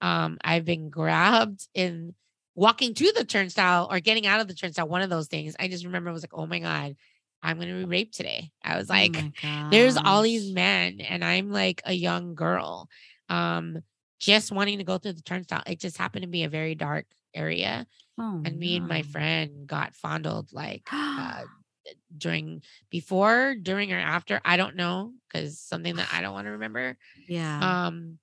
[0.00, 2.14] Um, I've been grabbed in
[2.54, 5.56] walking to the turnstile or getting out of the turnstile, one of those things.
[5.58, 6.96] I just remember I was like, oh my God,
[7.42, 8.50] I'm gonna be raped today.
[8.62, 9.32] I was Oh like, my
[9.70, 12.88] there's all these men, and I'm like a young girl.
[13.28, 13.82] Um,
[14.18, 15.62] just wanting to go through the turnstile.
[15.66, 17.86] It just happened to be a very dark area.
[18.18, 21.42] Oh, And me and my friend got fondled like uh
[22.16, 24.40] during before, during, or after.
[24.44, 26.96] I don't know because something that I don't want to remember.
[27.28, 27.86] yeah.
[27.86, 28.18] Um,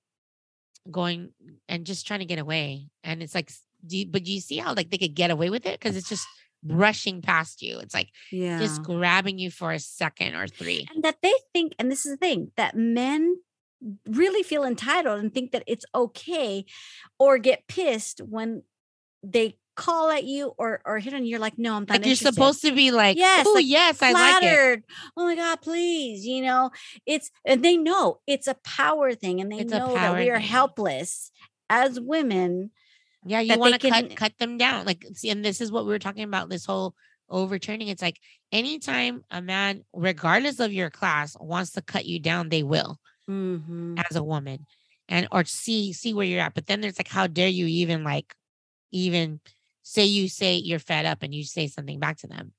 [0.88, 1.30] going
[1.68, 3.50] and just trying to get away, and it's like,
[3.84, 5.78] do you, but do you see how like they could get away with it?
[5.78, 6.26] Because it's just
[6.64, 7.78] rushing past you.
[7.78, 8.58] It's like yeah.
[8.58, 10.86] just grabbing you for a second or three.
[10.94, 13.36] and that they think, and this is the thing, that men
[14.06, 16.64] really feel entitled and think that it's okay
[17.18, 18.62] or get pissed when
[19.22, 22.06] they call at you or or hit on you, you're like, no, I'm not like
[22.06, 24.84] you're supposed to be like, Yes, oh like, yes, I like it.
[25.16, 26.26] Oh my God, please.
[26.26, 26.70] You know,
[27.04, 30.38] it's and they know it's a power thing and they It's know that we are
[30.38, 30.46] thing.
[30.46, 31.30] helpless
[31.68, 32.70] as women.
[33.24, 34.86] Yeah, you want to cut cut them down.
[34.86, 36.48] Like, see, and this is what we were talking about.
[36.48, 36.94] This whole
[37.28, 37.88] overturning.
[37.88, 38.20] It's like
[38.52, 44.02] anytime a man, regardless of your class, wants to cut you down, they will Mhm.
[44.08, 44.66] as a woman,
[45.08, 46.54] and or see see where you're at.
[46.54, 48.34] But then there's like, how dare you even like
[48.92, 49.40] even
[49.82, 52.52] say you say you're fed up and you say something back to them.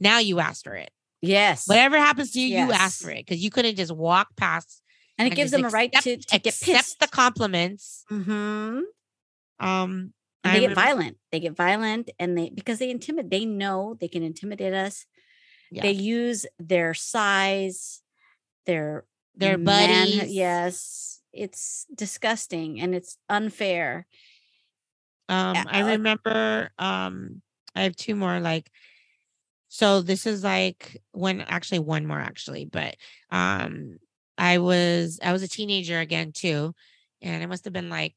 [0.00, 0.90] Now you ask for it.
[1.20, 1.68] Yes.
[1.68, 4.82] Whatever happens to you, you ask for it because you couldn't just walk past.
[5.18, 6.98] and it and gives them a right to, accept- to get pissed.
[6.98, 8.04] the compliments.
[8.10, 8.80] mm-hmm.
[9.60, 11.18] Um, they I get remember- violent.
[11.30, 15.06] They get violent and they because they intimidate, they know they can intimidate us.
[15.70, 15.82] Yeah.
[15.82, 18.02] They use their size,
[18.66, 19.04] their
[19.36, 20.32] Their man- buddies.
[20.32, 21.20] yes.
[21.32, 24.06] It's disgusting and it's unfair.
[25.28, 27.40] Um, I Uh, remember um
[27.74, 28.70] I have two more like
[29.68, 32.96] so this is like when actually one more actually, but
[33.30, 33.96] um
[34.36, 36.74] I was I was a teenager again too,
[37.22, 38.14] and it must have been like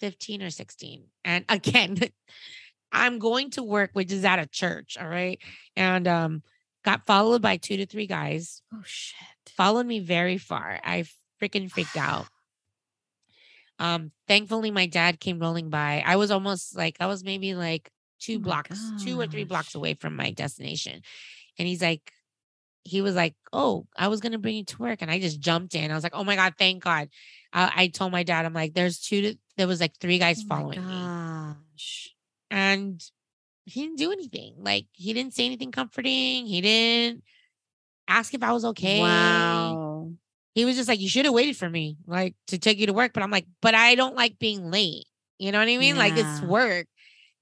[0.00, 1.04] 15 or 16.
[1.24, 1.98] And again,
[2.92, 5.38] I'm going to work, which is at a church, all right.
[5.76, 6.42] And um
[6.84, 9.18] got followed by two to three guys, Oh shit.
[9.58, 10.80] Followed me very far.
[10.84, 11.04] I
[11.42, 12.28] freaking freaked out.
[13.80, 16.02] Um, thankfully, my dad came rolling by.
[16.06, 17.90] I was almost like I was maybe like
[18.20, 21.02] two Oh blocks, two or three blocks away from my destination,
[21.58, 22.12] and he's like,
[22.84, 25.74] he was like, "Oh, I was gonna bring you to work," and I just jumped
[25.76, 25.90] in.
[25.90, 27.10] I was like, "Oh my god, thank God!"
[27.52, 29.22] I, I told my dad, "I'm like, there's two.
[29.22, 31.12] To, there was like three guys Oh following me,
[32.50, 33.02] and
[33.66, 34.56] he didn't do anything.
[34.58, 36.46] Like he didn't say anything comforting.
[36.46, 37.24] He didn't
[38.08, 39.00] ask if I was okay.
[39.00, 40.10] Wow.
[40.54, 42.92] he was just like, you should have waited for me, like to take you to
[42.92, 43.12] work.
[43.12, 45.04] But I'm like, but I don't like being late.
[45.38, 45.96] You know what I mean?
[45.96, 46.86] Like it's work.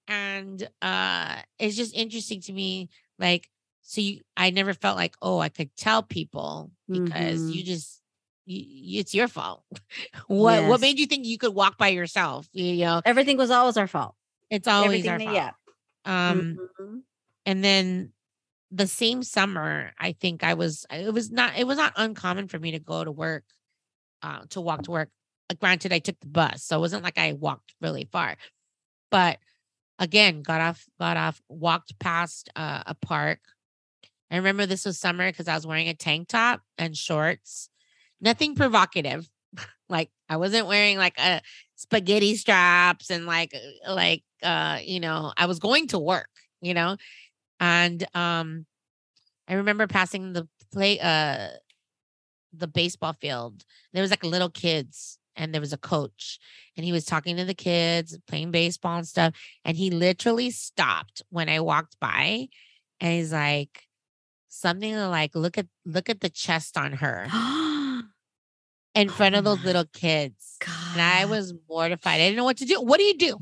[0.09, 2.89] And uh it's just interesting to me.
[3.19, 3.49] Like,
[3.83, 7.55] so you I never felt like, oh, I could tell people because Mhm.
[7.55, 8.03] you just
[8.45, 9.65] you, it's your fault.
[10.29, 10.69] what Yes.
[10.69, 12.49] what made you think you could walk by yourself?
[12.53, 14.15] You, know, Everything was always our fault.
[14.51, 15.75] it's always Everything our that- fault.
[16.07, 16.31] yeah.
[16.31, 17.01] Um Mhm.
[17.47, 18.13] and then
[18.71, 22.59] the same summer i think i was it was not it was not uncommon for
[22.59, 23.45] me to go to work
[24.23, 25.09] uh, to walk to work.
[25.51, 28.37] Uh, granted i took the bus so it wasn't like i walked really far
[29.11, 29.39] but
[29.99, 33.41] again got off got off walked past uh, a park.
[34.31, 37.69] I remember this was summer because i was wearing a tank top and shorts.
[38.21, 39.29] Nothing provocative
[39.89, 41.41] like i wasn't wearing like a
[41.77, 43.55] spaghetti straps and like
[43.87, 46.29] uh, like uh you know i was going to work
[46.61, 46.97] you know
[47.61, 48.67] and um
[49.49, 51.49] i remember passing the play uh
[52.59, 53.65] the baseball field.
[53.93, 56.39] There was like little kids and there was a coach
[56.77, 61.23] and he was talking to the kids playing baseball and stuff and he literally stopped
[61.29, 62.49] when i walked by
[63.01, 63.83] and he's like
[64.49, 67.27] something like look at look at the chest on her.
[68.95, 70.57] In Oh front of those little kids
[70.93, 72.15] and i was mortified.
[72.15, 72.81] I didn't know what to do.
[72.81, 73.39] What do you do?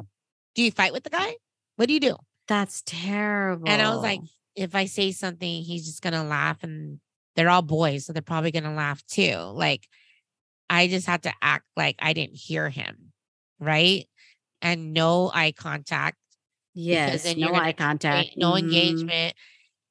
[0.57, 1.37] Do you fight with the guy?
[1.77, 2.17] What do you do
[2.49, 3.69] That's terrible.
[3.69, 4.23] and I was like,
[4.55, 7.01] if I say something, he's just gonna laugh, and
[7.37, 9.37] they're all boys, so they're probably gonna laugh too.
[9.37, 9.89] Like,
[10.71, 13.13] I just had to act like I didn't hear him,
[13.61, 14.07] right?
[14.63, 16.19] And no eye contact,
[16.75, 18.59] yes, no eye contact, no Mhm.
[18.59, 19.35] engagement.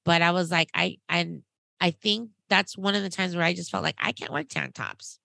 [0.05, 1.43] But I was like, I and
[1.81, 4.43] I think that's one of the times where I just felt like I can't wear
[4.43, 5.19] tank tops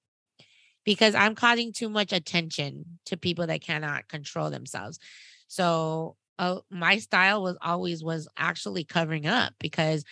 [0.85, 4.99] because I'm causing too much attention to people that cannot control themselves.
[5.49, 10.05] So uh, my style was always was actually covering up because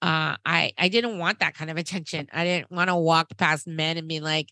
[0.00, 2.28] uh, I I didn't want that kind of attention.
[2.32, 4.48] I didn't want to walk past men and be like,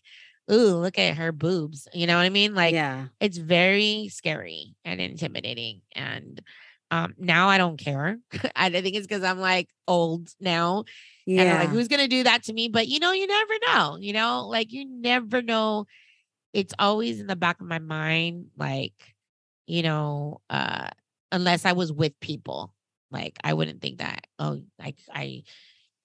[0.51, 2.55] "Ooh, look at her boobs." You know what I mean?
[2.55, 6.41] Like yeah, it's very scary and intimidating and
[6.89, 8.19] um now i don't care
[8.55, 10.83] i think it's because i'm like old now
[11.27, 11.59] and I'm yeah.
[11.59, 14.47] like who's gonna do that to me but you know you never know you know
[14.47, 15.85] like you never know
[16.53, 19.15] it's always in the back of my mind like
[19.65, 20.89] you know uh
[21.31, 22.73] unless i was with people
[23.11, 25.43] like i wouldn't think that oh like i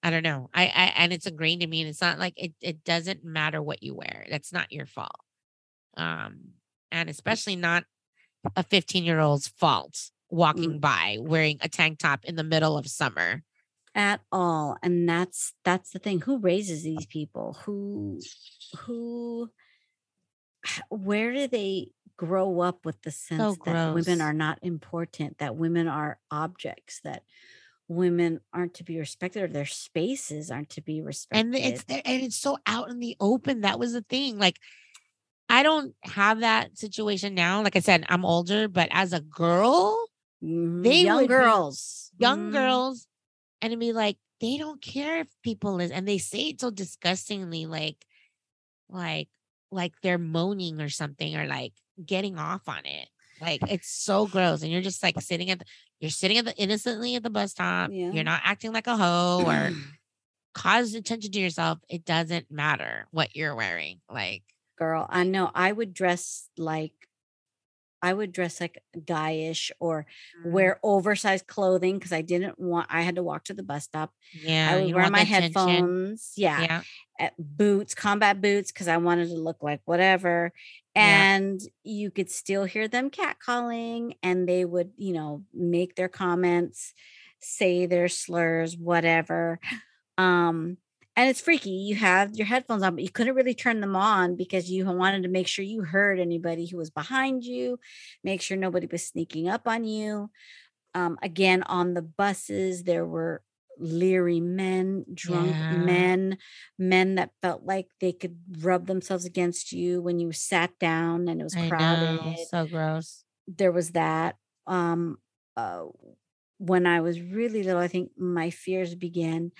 [0.03, 2.53] i don't know i i and it's ingrained in me and it's not like it,
[2.61, 5.19] it doesn't matter what you wear that's not your fault
[5.97, 6.39] um
[6.91, 7.83] and especially not
[8.55, 12.87] a 15 year old's fault walking by wearing a tank top in the middle of
[12.87, 13.43] summer.
[13.95, 17.57] At all and that's that's the thing who raises these people?
[17.65, 18.21] Who
[18.79, 19.49] who
[20.89, 21.87] where do they
[22.17, 27.23] grow up with the sense that women are not important that women are objects that
[27.87, 32.01] women aren't to be respected or their spaces aren't to be respected and it's there
[32.05, 34.59] and it's so out in the open that was the thing like
[35.49, 39.97] i don't have that situation now like i said i'm older but as a girl
[40.43, 40.83] Mhm.
[40.83, 42.51] They young girls, young Mhm.
[42.51, 43.07] girls
[43.61, 46.69] and it'd be like they don't care if people is and they say it so
[46.71, 48.05] disgustingly like
[48.89, 49.29] like
[49.71, 51.73] like they're moaning or something or like
[52.05, 53.07] getting off on it
[53.41, 55.65] like it's so gross and you're just like sitting at the,
[55.99, 58.11] you're sitting at the innocently at the bus stop Yeah.
[58.11, 59.71] you're not acting like a hoe or
[60.53, 64.43] cause attention to yourself it doesn't matter what you're wearing like
[64.77, 66.93] girl i know i would dress like
[68.01, 70.05] i would dress like guyish or
[70.45, 70.51] Mm.
[70.51, 74.11] wear oversized clothing because i didn't want i had to walk to the bus stop
[74.33, 76.81] yeah i would wear my headphones yeah, yeah
[77.19, 80.51] uh, boots combat boots because i wanted to look like whatever
[80.95, 81.03] Yeah.
[81.03, 86.93] and you could still hear them catcalling and they would you know make their comments
[87.39, 89.59] say their slurs whatever
[90.17, 90.77] um
[91.17, 94.37] and it's freaky you have your headphones on but you couldn't really turn them on
[94.37, 97.79] because you wanted to make sure you heard anybody who was behind you
[98.23, 100.31] make sure nobody was sneaking up on you.
[100.95, 103.43] Um again on the buses there were
[103.79, 105.77] leery men drunk Yeah.
[105.77, 106.37] men
[106.79, 111.41] men that felt like they could rub themselves against you when you sat down and
[111.41, 113.23] it was crowded know, so gross.
[113.47, 114.37] There was that
[114.67, 115.17] um
[115.57, 115.85] uh
[116.59, 119.51] when i was really little i think my fears began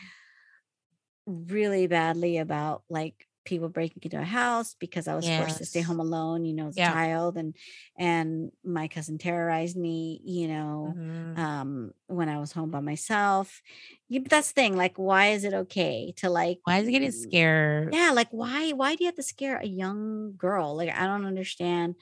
[1.28, 5.82] really badly about like people breaking into a house because i was forced to stay
[5.82, 7.56] home alone you know as a child and
[7.98, 11.38] and my cousin terrorized me you know Mhm.
[11.40, 13.62] um when i was home by myself
[14.10, 16.92] yeah, but that's the thing like why is it okay to like why is it
[16.92, 20.76] getting mm, scared yeah like why why do you have to scare a young girl
[20.76, 21.96] like i don't understand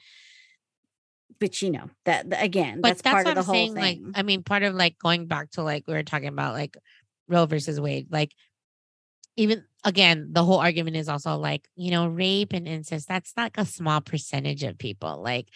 [1.38, 3.74] but you know that again but that's, that's, part of the I'm whole saying.
[3.74, 6.54] thing Like, I mean, part of like going back to like we were talking about
[6.54, 6.76] like
[7.28, 8.08] Roe versus Wade.
[8.10, 8.32] Like,
[9.36, 13.08] even again, the whole argument is also like you know rape and incest.
[13.08, 15.22] That's like a small percentage of people.
[15.22, 15.48] Like,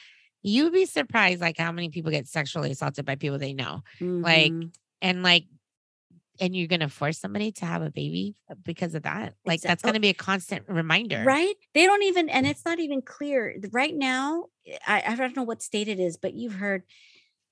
[0.43, 3.83] you'd be surprised like how many people get sexually assaulted by people they know.
[4.23, 4.73] Like, Mhm.
[5.03, 5.47] and like,
[6.41, 9.37] and you're gonna force somebody to have a baby because of that.
[9.47, 12.79] Like, that's oh, gonna be a constant reminder, right they don't even and it's not
[12.79, 14.47] even clear right now
[14.87, 16.85] i i don't know what state it is but you've heard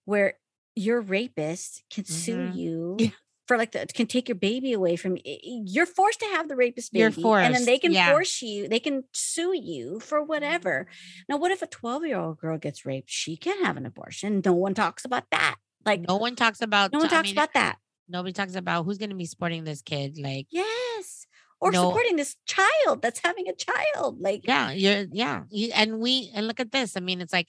[0.06, 0.38] where
[0.76, 2.52] your rapist can sue Mhm.
[2.52, 3.10] you Yeah.
[3.48, 6.54] For like the, can take your baby away from you you're forced to have the
[6.54, 8.10] rapist baby You're and then they can yeah.
[8.12, 10.86] force you they can sue you for whatever
[11.28, 14.42] now what if a 12 year old girl gets raped she can have an abortion
[14.44, 16.92] no one talks about that like No one talks about.
[16.92, 17.78] no one I talks mean, about that
[18.10, 20.16] Nobody talks about who's gonna be supporting this kid.
[20.18, 21.26] Like, yes
[21.60, 21.88] or No.
[21.88, 26.46] supporting this child that's having a child like yeah you're yeah you, and we and
[26.46, 27.48] look at this i mean it's like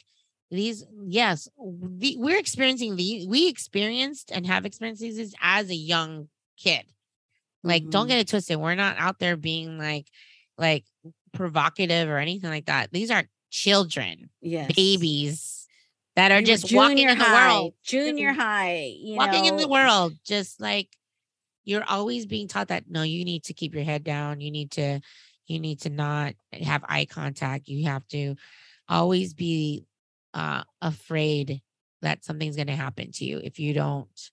[0.52, 6.28] these yes the, we're experiencing the we experienced and have experienced these as a young
[6.58, 6.86] kid.
[7.64, 8.10] Like don't Mhm.
[8.10, 10.08] get it twisted we're not out there being like
[10.58, 10.86] like
[11.34, 12.92] provocative or anything like that.
[12.92, 14.72] These are children yes.
[14.76, 15.68] babies
[16.16, 17.74] that are just walking in the world.
[17.84, 20.88] junior high, you walking in the world just like
[21.64, 24.72] you're always being taught that no you need to keep your head down you need
[24.72, 25.00] to
[25.48, 28.36] you need to not have eye contact you have to
[28.88, 29.84] always be
[30.34, 31.62] uh afraid
[32.02, 34.32] that something's going to happen to you if you don't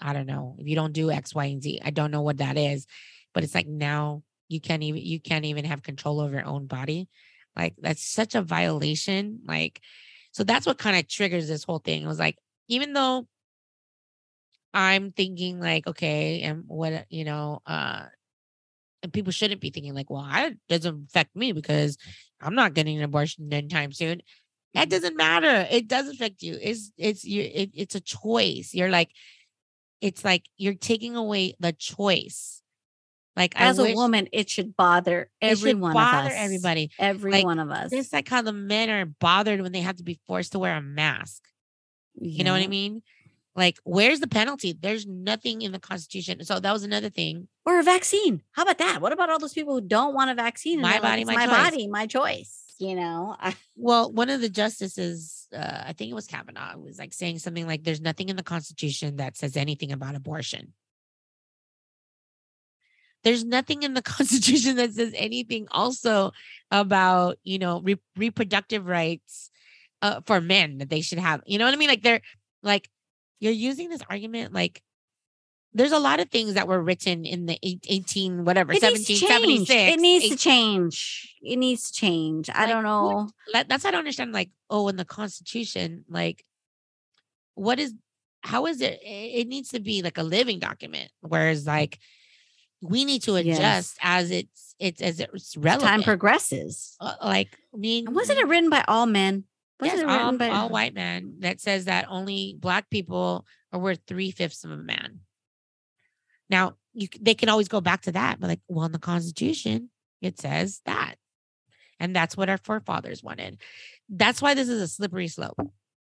[0.00, 2.38] i don't know if you don't do x y and z i don't know what
[2.38, 2.86] that is
[3.34, 6.66] but it's like now you can't even you can't even have control over your own
[6.66, 7.08] body
[7.56, 9.80] like that's such a violation like
[10.32, 12.36] so that's what kind of triggers this whole thing it was like
[12.68, 13.26] even though
[14.74, 18.04] i'm thinking like okay and what you know uh
[19.02, 21.96] and people shouldn't be thinking like well it doesn't affect me because
[22.40, 24.20] i'm not getting an abortion anytime soon
[24.74, 24.90] that mm-hmm.
[24.90, 29.10] doesn't matter it does affect you it's it's you it, it's a choice you're like
[30.00, 32.62] it's like you're taking away the choice
[33.36, 35.90] like as I a wish woman, it should bother everyone.
[35.90, 37.92] it should bother everybody Every Like, one of us.
[37.92, 40.74] it's like how the men are bothered when they have to be forced to wear
[40.74, 41.42] a mask
[42.18, 43.02] you know what i mean
[43.56, 47.80] like where's the penalty there's nothing in the constitution so that was another thing Or
[47.80, 48.42] a vaccine.
[48.52, 49.00] How about that?
[49.00, 50.80] What about all those people who don't want a vaccine?
[50.80, 52.62] My like, body, "It's my my choice." body, my choice.
[52.78, 53.36] You know,
[53.76, 57.66] Well, one of the justices, uh, I think it was Kavanaugh, was like saying something
[57.66, 60.74] like, "There's nothing in the Constitution that says anything about abortion."
[63.24, 66.32] There's nothing in the Constitution that says anything also
[66.70, 69.50] about you know re- reproductive rights
[70.02, 71.42] uh, for men that they should have.
[71.46, 71.88] You know what I mean?
[71.88, 72.20] Like they're
[72.62, 72.88] like
[73.40, 74.82] you're using this argument like.
[75.74, 79.12] There's a lot of things that were written in the 18 whatever it needs to
[79.12, 81.34] 1776 It needs to change.
[81.42, 82.48] It needs to change.
[82.48, 83.28] I Like, don't know.
[83.52, 84.32] like, that's I don't understand.
[84.32, 86.46] Like, oh, in the Constitution, like,
[87.56, 87.92] what is,
[88.40, 89.00] how is it?
[89.02, 91.98] It needs to be like a living document, whereas like
[92.80, 93.58] we need to Yes.
[93.58, 95.90] adjust as it's it's as it's relevant.
[95.90, 96.96] time progresses.
[97.00, 99.44] Uh, like, I mean, wasn't it written by all men?
[99.82, 104.00] Yes, all, written by all white men that says that only black people are worth
[104.06, 105.20] three fifths of a man.
[106.48, 109.90] Now you they can always go back to that, but like, well, in the Constitution,
[110.22, 111.16] it says that.
[111.98, 113.58] And that's what our forefathers wanted.
[114.08, 115.58] That's why this is a slippery slope,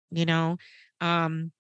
[0.10, 0.58] you know.
[1.02, 1.52] Um,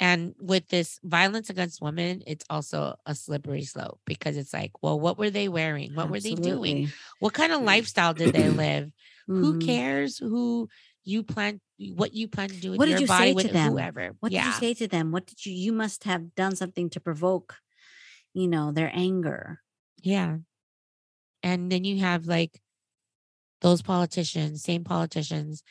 [0.00, 4.98] and with this violence against women, it's also a slippery slope because it's like, well,
[4.98, 5.94] what were they wearing?
[5.94, 6.92] What were they doing?
[7.20, 8.90] What kind of lifestyle did they live?
[9.28, 9.60] Who Mhm.
[9.64, 10.68] cares who
[11.04, 11.60] you plan
[11.94, 13.72] what you plan to do with What did your you body say to them?
[13.72, 14.10] whoever?
[14.20, 14.44] What yeah.
[14.44, 15.10] did you say to them?
[15.10, 15.52] What did you?
[15.52, 17.56] You must have done something to provoke,
[18.34, 19.60] you know, their anger.
[20.00, 20.38] Yeah.
[21.42, 22.60] And then you have like
[23.60, 25.62] those politicians, same politicians,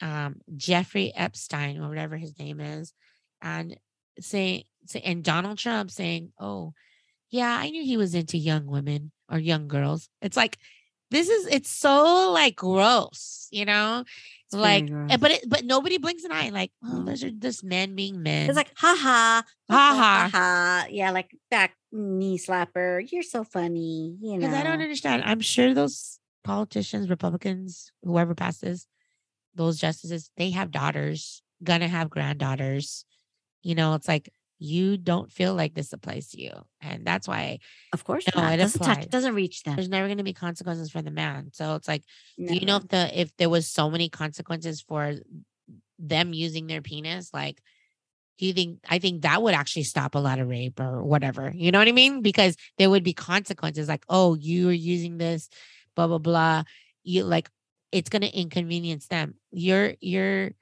[0.00, 2.92] um, Jeffrey Epstein or whatever his name is,
[3.42, 3.76] and
[4.20, 6.74] saying, say, and Donald Trump saying, "Oh,
[7.30, 10.58] yeah, I knew he was into young women or young girls." It's like
[11.10, 14.04] this is it's so like gross, you know,
[14.46, 16.48] It's like, eh, but it, but nobody blinks an eye.
[16.50, 18.48] Like, oh, those are just men being men.
[18.48, 20.28] It's like, ha ha, Ha ha.
[20.32, 20.86] ha.
[20.90, 23.06] Yeah, like back knee slapper.
[23.10, 24.16] You're so funny.
[24.20, 24.46] You know.
[24.46, 25.22] Because I don't understand.
[25.24, 28.86] I'm sure those politicians, Republicans, whoever passes,
[29.54, 33.04] those justices, they have daughters, gonna have granddaughters.
[33.62, 36.52] You know, it's like you don't feel like this applies to you.
[36.80, 37.58] And that's why
[37.92, 38.54] Of course No, not.
[38.54, 39.08] it doesn't touch.
[39.08, 39.76] Doesn't reach them.
[39.76, 41.50] there's never gonna be consequences for the man.
[41.52, 42.02] So it's like,
[42.36, 45.14] do you know if the if there was so many consequences for
[45.98, 47.60] them using their penis, like
[48.38, 51.52] do you think I think that would actually stop a lot of rape or whatever?
[51.54, 52.22] You know what I mean?
[52.22, 55.48] Because there would be consequences like, oh, you are using this,
[55.96, 56.62] blah, blah, blah.
[57.02, 57.50] You like
[57.90, 59.34] it's gonna inconvenience them.
[59.50, 60.52] You're you're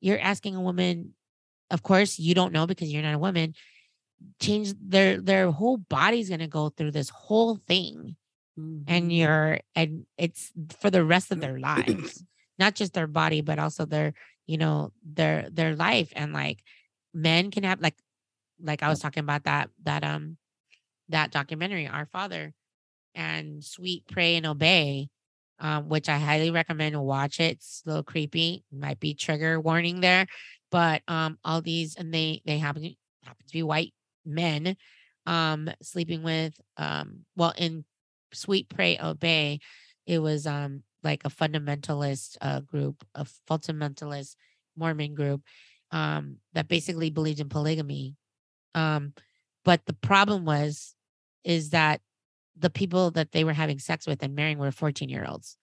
[0.00, 1.14] you're asking a woman,
[1.70, 3.54] of course, you don't know because you're not a woman,
[4.40, 8.16] change their their whole body's gonna go through this whole thing.
[8.86, 9.16] And Mhm.
[9.16, 12.24] you're and it's for the rest of their lives
[12.58, 14.14] not just their body but also their
[14.46, 16.12] you know their their life.
[16.16, 16.62] And like
[17.14, 17.96] men can have like
[18.60, 20.36] like i was talking about that that um
[21.08, 22.52] that documentary our father
[23.14, 25.08] and sweet pray and obey
[25.60, 27.52] um which i highly recommend to watch it.
[27.58, 30.26] It's a little creepy might be trigger warning there
[30.70, 32.94] but um all these and they they happen to
[33.24, 33.92] happen to be white
[34.24, 34.76] men
[35.26, 37.84] um sleeping with um well in
[38.32, 39.58] sweet pray obey
[40.06, 44.36] it was um like a fundamentalist uh group a fundamentalist
[44.76, 45.42] mormon group
[45.90, 48.14] um that basically believed in polygamy
[48.74, 49.12] um
[49.64, 50.94] but the problem was
[51.44, 52.00] is that
[52.56, 55.56] the people that they were having sex with and marrying were 14 year olds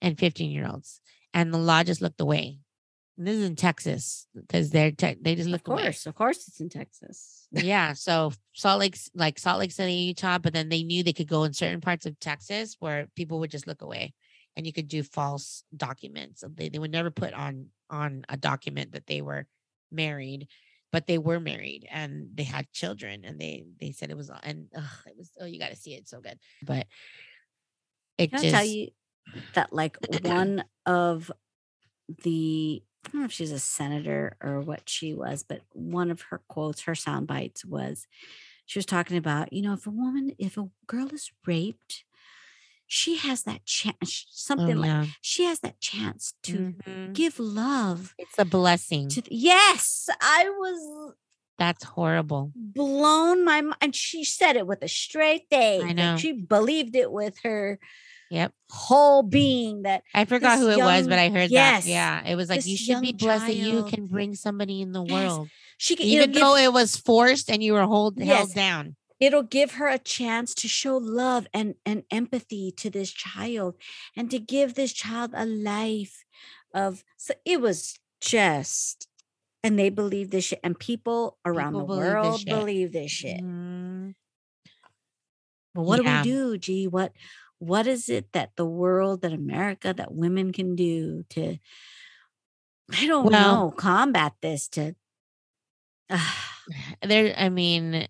[0.00, 1.00] and 15 year olds
[1.34, 2.58] and the law just looked away
[3.26, 5.60] this is in texas because they're te- they just look.
[5.60, 7.48] Of looked away course, of course, it's in Texas.
[7.52, 7.92] yeah.
[7.92, 11.44] So Salt Lake, like Salt Lake City, Utah, but then they knew they could go
[11.44, 14.14] in certain parts of Texas where people would just look away
[14.56, 16.44] and you could do false documents.
[16.54, 19.46] They, they would never put on on a document that they were
[19.90, 20.48] married,
[20.92, 24.68] but they were married and they had children and they they said it was and
[24.76, 26.38] ugh, it was oh you got to see it it's so good.
[26.62, 26.86] But
[28.18, 28.88] it Can just I tell you
[29.54, 31.30] that like one of
[32.22, 36.22] the I don't know if she's a senator or what she was, but one of
[36.22, 38.06] her quotes, her sound bites was
[38.66, 42.04] she was talking about, you know, if a woman, if a girl is raped,
[42.86, 47.12] she has that chance, oh, something like she has that chance to Mhm.
[47.14, 49.10] give love it's a blessing.
[49.30, 51.14] yes, I was
[51.58, 52.52] That's horrible.
[52.54, 53.76] blown my mind.
[53.80, 55.82] And she said it with a straight face.
[55.82, 56.16] like, know.
[56.16, 57.78] she believed it with her
[58.30, 58.52] Yep.
[58.70, 61.90] whole being that I forgot this who it was, but I heard yes, that.
[61.90, 62.24] Yeah.
[62.24, 65.02] It was like you should be young blessed that you can bring somebody in the
[65.04, 65.48] Yes, world.
[65.78, 68.94] she could Even though give, it was forced and you were hold, held down.
[69.18, 73.74] it'll give her a chance to show love and, and empathy to this child
[74.16, 76.24] and to give this child a life
[76.72, 79.08] of so it was just
[79.64, 82.48] and they believe this shit and people around People the believe world shit.
[82.48, 84.14] believe this shit Mhm.
[85.74, 86.22] but what Yeah.
[86.22, 87.12] do we do gee what
[87.60, 91.56] what is it that the world that america that women can do to
[92.92, 94.94] i don't Well- know combat this to
[97.02, 98.06] There, I mean,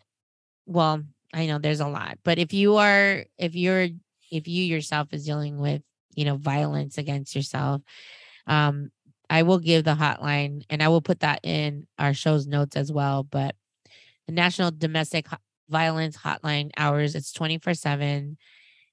[0.66, 3.88] well, I know there's a lot, but if you are, if you're,
[4.30, 5.82] if you yourself is dealing with,
[6.14, 7.82] you know, violence against yourself,
[8.46, 8.90] um,
[9.28, 12.90] I will give the hotline and I will put that in our show's notes as
[12.90, 13.22] well.
[13.22, 13.54] But
[14.26, 15.26] the National Domestic
[15.68, 18.36] Violence Hotline hours, it's 24 7.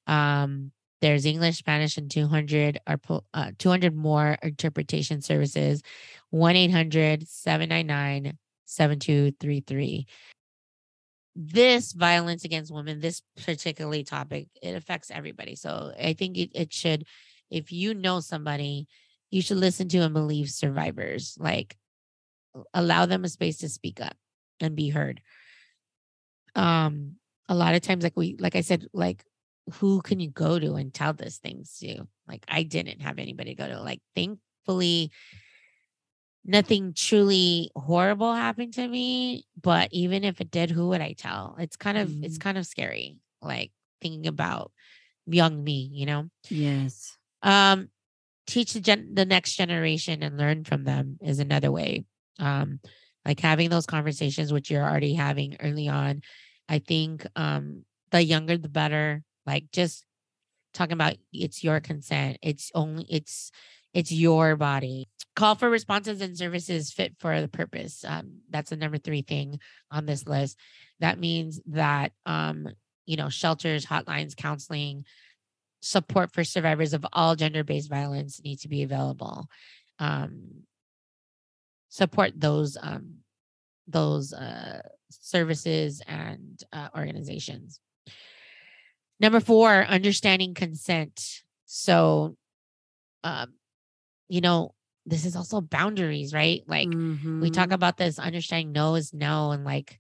[0.08, 3.00] Um, there's English, Spanish, and 200 are
[3.34, 5.84] uh, 200 more interpretation services.
[6.32, 10.08] 1 800 799 7233.
[11.36, 15.56] This violence against women, this particularly topic, it affects everybody.
[15.56, 17.06] So I think it, it should,
[17.52, 18.88] if you know somebody
[19.30, 21.38] you should listen to and believe survivors.
[21.40, 21.78] Like
[22.74, 24.16] allow them a space to speak up
[24.60, 25.22] and be heard.
[26.56, 27.16] Um,
[27.50, 29.24] a lot of times, like we, like I said, like
[29.74, 32.08] who can you go to and tell these things to?
[32.28, 33.82] Like I didn't have anybody to go to.
[33.82, 35.12] Like thankfully,
[36.46, 39.46] nothing truly horrible happened to me.
[39.62, 41.56] But even if it did, who would I tell?
[41.60, 42.24] It's kind of, mm.
[42.24, 43.18] it's kind of scary.
[43.42, 44.72] Like thinking about
[45.26, 46.30] young me, you know?
[46.50, 47.18] Yes.
[47.44, 47.90] Um,
[48.48, 52.06] teach the gen- the next generation and learn from them is another way.
[52.40, 52.80] Um,
[53.26, 56.22] like having those conversations which you're already having early on.
[56.70, 59.24] I think um the younger the better.
[59.48, 60.06] Like just
[60.74, 62.38] talking about it's your consent.
[62.44, 63.52] It's only it's
[63.94, 65.08] it's your body.
[65.36, 68.04] Call for responses and services fit for the purpose.
[68.06, 70.60] Um, that's the number three thing on this list.
[71.00, 72.68] That means that um,
[73.08, 75.06] you know, shelters, hotlines, counseling,
[75.80, 79.48] support for survivors of all gender-based violence need to be available.
[80.00, 80.64] Um,
[81.90, 83.20] support those um,
[83.88, 87.80] those uh, services and uh, organizations.
[89.20, 91.44] Number four, understanding consent.
[91.66, 92.36] So,
[93.24, 93.54] um,
[94.30, 94.74] you know,
[95.06, 96.64] this is also boundaries, right?
[96.68, 97.42] Like mm-hmm.
[97.42, 97.74] we talk mm-hmm.
[97.74, 100.00] about this understanding no is no and like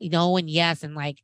[0.00, 1.22] no and yes and like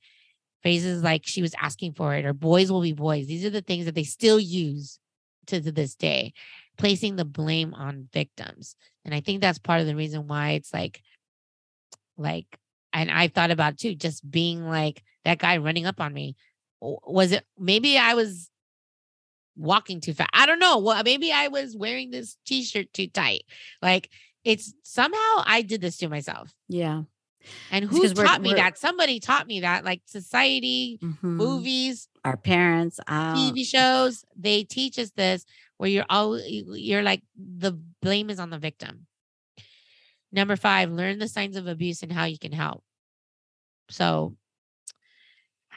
[0.63, 3.27] phrases like she was asking for it or boys will be boys.
[3.27, 4.99] These are the things that they still use
[5.47, 6.33] to, to this day,
[6.77, 8.77] placing the blame on victims.
[9.05, 11.03] And I think that's part of the reason why it's like,
[12.17, 12.47] like,
[12.93, 16.37] and I thought about too, just being like that guy running up on me.
[16.81, 18.51] Was it maybe I was
[19.57, 20.31] walking too fast?
[20.33, 20.79] I don't know.
[20.79, 23.43] Well, maybe I was wearing this t-shirt too tight.
[23.83, 24.11] Like
[24.45, 26.53] it's somehow I did this to myself.
[26.69, 27.03] Yeah.
[27.71, 28.79] And who taught me that?
[28.79, 31.37] Somebody taught me that, like society, mm-hmm.
[31.37, 34.25] movies, our parents, TV shows.
[34.37, 35.45] They teach us this,
[35.77, 37.73] where you're all you're like the
[38.03, 39.07] blame is on the victim.
[40.31, 42.83] Number five, learn the signs of abuse and how you can help.
[43.91, 44.37] So,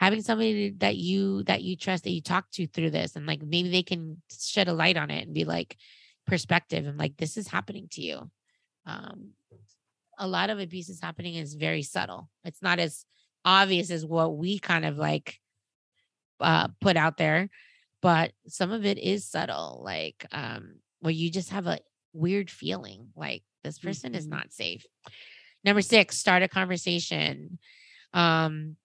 [0.02, 3.40] having somebody that you that you trust that you talk to through this, and like
[3.40, 5.76] maybe they can shed a light on it and be like
[6.26, 8.28] perspective and like this is happening to you.
[8.84, 9.30] Um,
[10.18, 12.28] a lot of abuse is happening is very subtle.
[12.44, 13.04] It's not as
[13.44, 15.38] obvious as what we kind of like
[16.40, 17.48] uh, put out there,
[18.00, 21.78] but some of it is subtle, like um, where you just have a
[22.12, 24.18] weird feeling like this person mm-hmm.
[24.18, 24.84] is not safe.
[25.64, 27.60] Number six, start a conversation.
[28.12, 28.76] Um,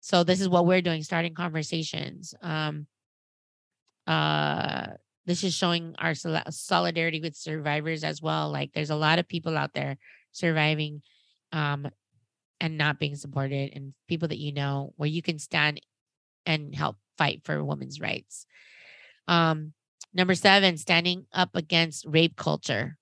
[0.00, 2.34] so this is what we're doing, starting conversations.
[2.42, 2.86] Um,
[4.06, 4.86] uh,
[5.26, 8.50] this is showing our solidarity with survivors as well.
[8.50, 9.98] Like there's a lot of people out there
[10.32, 11.02] surviving
[11.52, 11.88] um,
[12.60, 15.80] and not being supported and people that you know where you can stand
[16.46, 18.46] and help fight for women's rights.
[19.28, 19.74] Um,
[20.14, 22.96] number seven, standing up against rape culture.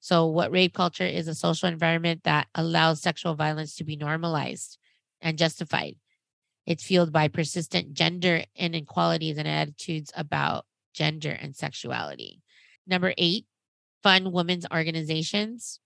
[0.00, 4.78] So, what rape culture is a social environment that allows sexual violence to be normalized
[5.20, 5.96] and justified.
[6.68, 12.42] It's fueled by persistent gender inequalities and attitudes about gender and sexuality.
[12.86, 13.46] Number eight,
[14.02, 15.80] fund women's organizations.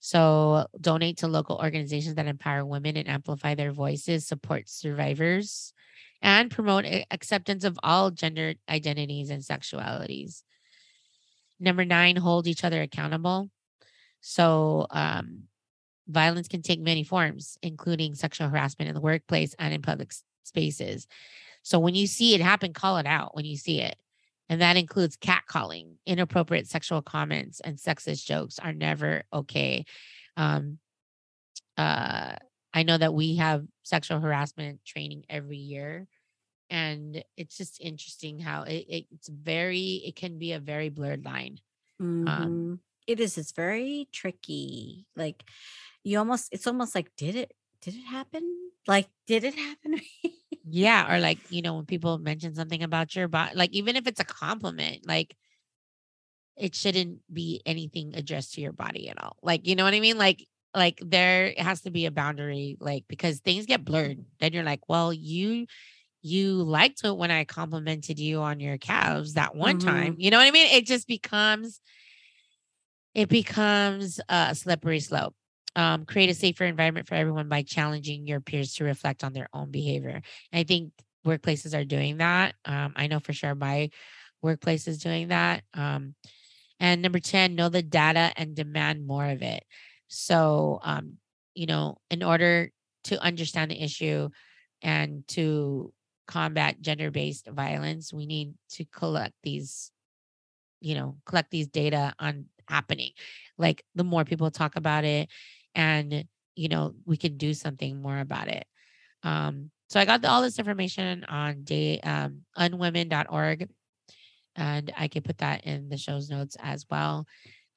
[0.00, 5.72] So donate to local organizations that empower women and amplify their voices, support survivors,
[6.20, 10.42] and promote acceptance of all gender identities and sexualities.
[11.58, 13.48] Number nine, hold each other accountable.
[14.20, 15.44] So, um,
[16.08, 20.12] violence can take many forms, including sexual harassment in the workplace and in public
[20.44, 21.06] spaces.
[21.62, 23.96] So, when you see it happen, call it out when you see it.
[24.48, 29.84] And that includes catcalling, inappropriate sexual comments, and sexist jokes are never okay.
[30.36, 30.78] Um,
[31.78, 32.36] uh,
[32.74, 36.06] I know that we have sexual harassment training every year.
[36.70, 41.24] And it's just interesting how it, it it's very, it can be a very blurred
[41.24, 41.58] line.
[42.00, 42.28] Mm-hmm.
[42.28, 43.36] Um, it is.
[43.36, 45.06] It's very tricky.
[45.16, 45.44] Like
[46.04, 48.42] you almost, it's almost like, did it, did it happen?
[48.86, 50.00] Like, did it happen?
[50.68, 51.14] yeah.
[51.14, 54.20] Or like, you know, when people mention something about your body, like even if it's
[54.20, 55.36] a compliment, like
[56.56, 59.36] it shouldn't be anything addressed to your body at all.
[59.42, 60.18] Like, you know what I mean?
[60.18, 64.24] Like, like there has to be a boundary, like because things get blurred.
[64.40, 65.66] Then you're like, well, you
[66.22, 69.88] you liked it when I complimented you on your calves that one mm-hmm.
[69.88, 70.14] time.
[70.18, 70.68] You know what I mean?
[70.72, 71.80] It just becomes
[73.14, 75.34] it becomes a slippery slope
[75.76, 79.48] um, create a safer environment for everyone by challenging your peers to reflect on their
[79.52, 80.20] own behavior.
[80.52, 80.92] And I think
[81.26, 82.54] workplaces are doing that.
[82.64, 83.90] Um, I know for sure my
[84.42, 85.62] workplace is doing that.
[85.74, 86.14] Um,
[86.80, 89.64] and number 10, know the data and demand more of it.
[90.08, 91.18] So, um,
[91.54, 92.70] you know, in order
[93.04, 94.28] to understand the issue
[94.82, 95.92] and to
[96.26, 99.92] combat gender based violence, we need to collect these
[100.82, 103.10] you know collect these data on happening
[103.56, 105.28] like the more people talk about it
[105.74, 108.66] and you know we can do something more about it.
[109.22, 113.68] Um so i got the, all this information on day um unwomen.org
[114.56, 117.26] and i can put that in the show's notes as well.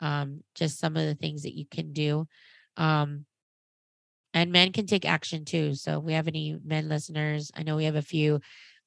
[0.02, 2.28] Um just some of the things that you can do
[2.78, 3.26] um
[4.34, 5.76] and men can take action too.
[5.76, 8.40] So if we have any men listeners i know we have a few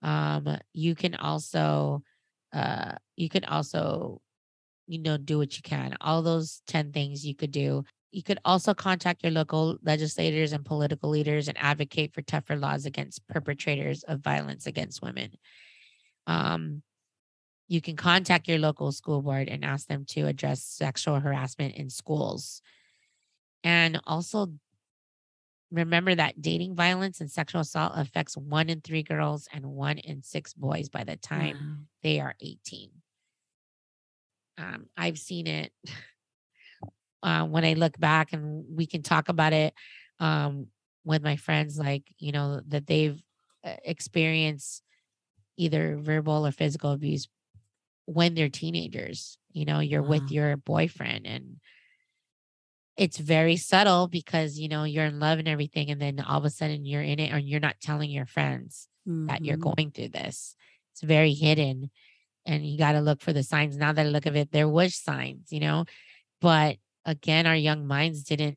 [0.03, 2.03] um you can also
[2.53, 4.21] uh you can also
[4.87, 5.97] you know do what you can.
[6.01, 10.65] All those 10 things you could do you could also contact your local legislators and
[10.65, 15.33] political leaders and advocate for tougher laws against perpetrators of violence against women.
[16.27, 16.83] Um
[17.71, 21.91] you can contact your local school board and ask them to address sexual harassment in
[21.91, 22.63] schools.
[23.63, 24.53] And also
[25.71, 30.23] remember that dating violence and sexual assault affects one in three girls and one in
[30.23, 31.77] six boys by the time Wow.
[32.03, 32.91] they are 18
[34.57, 35.73] um, i've seen it
[37.23, 39.75] uh, when i look back and we can talk about it
[40.21, 40.67] um,
[41.05, 43.23] with my friends like you know that they've
[43.65, 44.83] uh, experienced
[45.57, 47.29] either verbal or physical abuse
[48.07, 50.09] when they're teenagers you know you're Wow.
[50.09, 51.59] with your boyfriend and
[52.97, 56.45] it's very subtle because you know you're in love and everything and then all of
[56.45, 58.89] a sudden you're in it and you're not telling your friends
[59.27, 59.59] that you're Mhm.
[59.59, 60.57] going through this
[60.93, 61.91] it's very hidden
[62.47, 64.69] and you got to look for the signs now that i look at it there
[64.69, 65.85] was signs you know
[66.41, 66.79] but
[67.09, 68.57] again our young minds didn't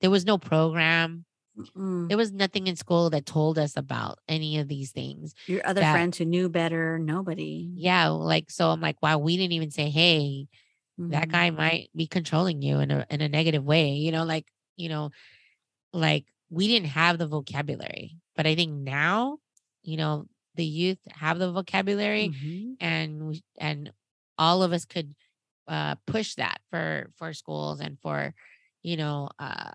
[0.00, 1.24] there was no program
[1.58, 2.08] Mm-mm.
[2.08, 5.80] there was nothing in school that told us about any of these things Your other
[5.80, 7.68] that- friends who knew better, nobody.
[7.74, 10.46] yeah like so i'm like wow we didn't even say hey
[10.98, 11.32] that Mhm.
[11.32, 14.88] guy might be controlling you in a in a negative way you know like you
[14.88, 15.10] know
[15.92, 19.38] like we didn't have the vocabulary but i think now
[19.82, 20.26] you know
[20.56, 22.76] the youth have the vocabulary Mhm.
[22.80, 23.92] and we, and
[24.36, 25.14] all of us could
[25.70, 28.34] uh push that for for schools and for
[28.82, 29.70] you know uh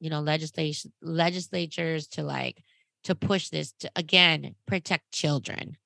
[0.00, 2.64] you know legislation legislatures to like
[3.04, 5.76] to push this to again protect children.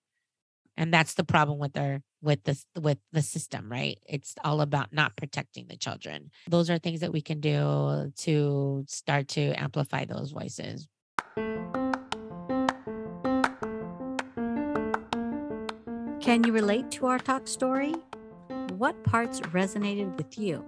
[0.79, 3.99] And that's the problem with our with this with the system right?
[4.09, 6.31] It's all about not protecting the children.
[6.49, 10.89] Those are things that we can do to start to amplify those voices.
[16.21, 17.95] Can you relate to our talk story?
[18.77, 20.63] What parts resonated with you?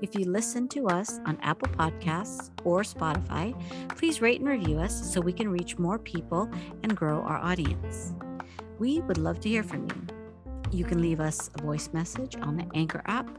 [0.00, 3.54] If you listen to us on Apple Podcasts or Spotify,
[3.90, 6.50] please rate and review us so we can reach more people
[6.82, 8.12] and grow our audience.
[8.80, 10.06] We would love to hear from you.
[10.72, 13.30] You can leave us a voice message on the Anchor app.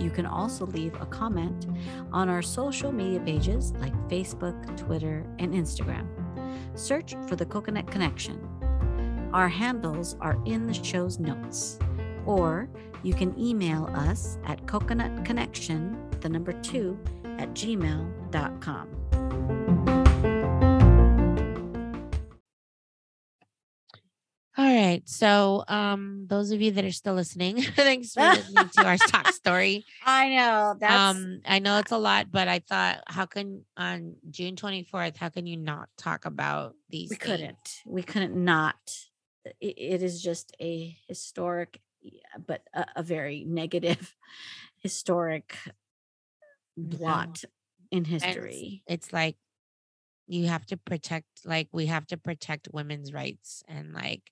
[0.00, 1.68] You can also leave a comment
[2.10, 6.08] on our social media pages like Facebook, Twitter, and Instagram.
[6.76, 8.40] Search for the Coconut Connection.
[9.32, 11.78] Our handles are in the show's notes.
[12.28, 12.68] Or
[13.02, 16.98] you can email us at coconutconnection, the number two,
[17.38, 18.88] at gmail.com.
[24.56, 28.84] all right so um those of you that are still listening thanks for listening to
[28.84, 30.74] our talk story I know.
[30.80, 35.16] That's um i know it's a lot but i thought how can on june 24th
[35.16, 37.30] how can you not talk about these we things?
[37.30, 37.82] couldn't.
[37.86, 38.74] We couldn't not.
[39.60, 41.80] It, it is just a historic,
[42.46, 44.14] but a, a very negative,
[44.82, 45.56] historic
[46.76, 47.44] blot
[47.90, 48.82] in And it's- history.
[48.86, 49.36] it's like
[50.26, 54.22] you have to protect like we have to protect women's rights and like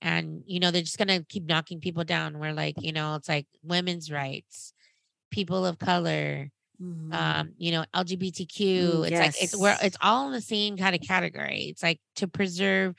[0.00, 3.28] and you know they're just gonna keep knocking people down we're like you know it's
[3.28, 4.72] like women's rights
[5.30, 6.50] people of color
[6.80, 7.12] Mhm.
[7.12, 9.84] um you know lgbtq Mm, it's like it's where yes.
[9.84, 12.94] it's all in the same kind of category it's like to preserve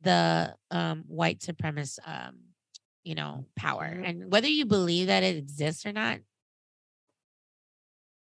[0.00, 2.36] the um white supremacist um
[3.04, 6.18] you know power and whether you believe that it exists or not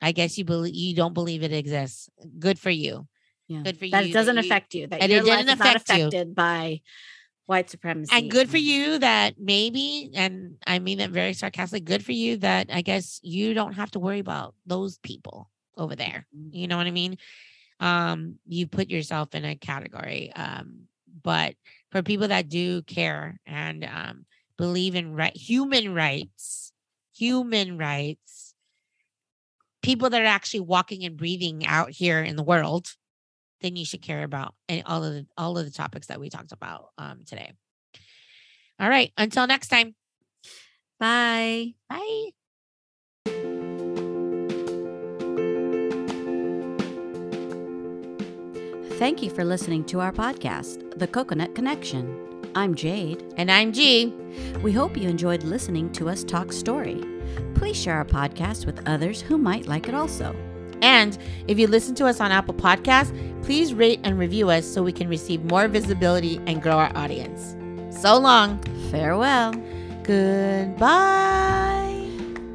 [0.01, 2.09] i guess you believe you don't believe it exists
[2.39, 3.07] good for you
[3.49, 3.63] yeah.
[3.63, 4.87] good for that you it that doesn't you- affect you.
[4.87, 6.07] That and your it life is not affect you.
[6.09, 6.81] affected by
[7.47, 8.15] white supremacy.
[8.15, 8.63] and good for Mm.
[8.63, 13.21] you that maybe and i mean that very sarcastically good for you that i guess
[13.23, 16.51] you don't have to worry about those people over there Mhm.
[16.55, 17.17] you know what i mean
[17.81, 20.89] um you put yourself in a category um
[21.23, 21.55] but
[21.91, 24.27] for people that do care and um
[24.59, 26.73] believe in right human rights
[27.15, 28.55] human rights
[29.83, 32.95] people that are actually walking and breathing out here in the world
[33.61, 36.29] then you should care about and all of the all of the topics that we
[36.29, 37.53] talked about um today
[38.79, 39.95] all right until next time
[40.99, 41.75] Bye.
[41.89, 42.31] bye
[48.99, 52.28] Thank you for listening to our podcast, The Coconut Connection.
[52.55, 53.23] I'm Jade.
[53.37, 54.13] And I'm G.
[54.63, 57.05] We hope you enjoyed listening to us talk story.
[57.55, 60.35] Please share our podcast with others who might like it also.
[60.83, 61.19] And
[61.49, 64.93] if you listen to us on Apple Podcasts, please rate and review us so we
[64.93, 67.57] can receive more visibility and grow our audience.
[67.91, 68.61] So long.
[68.91, 69.53] Farewell.
[70.05, 71.59] Goodbye.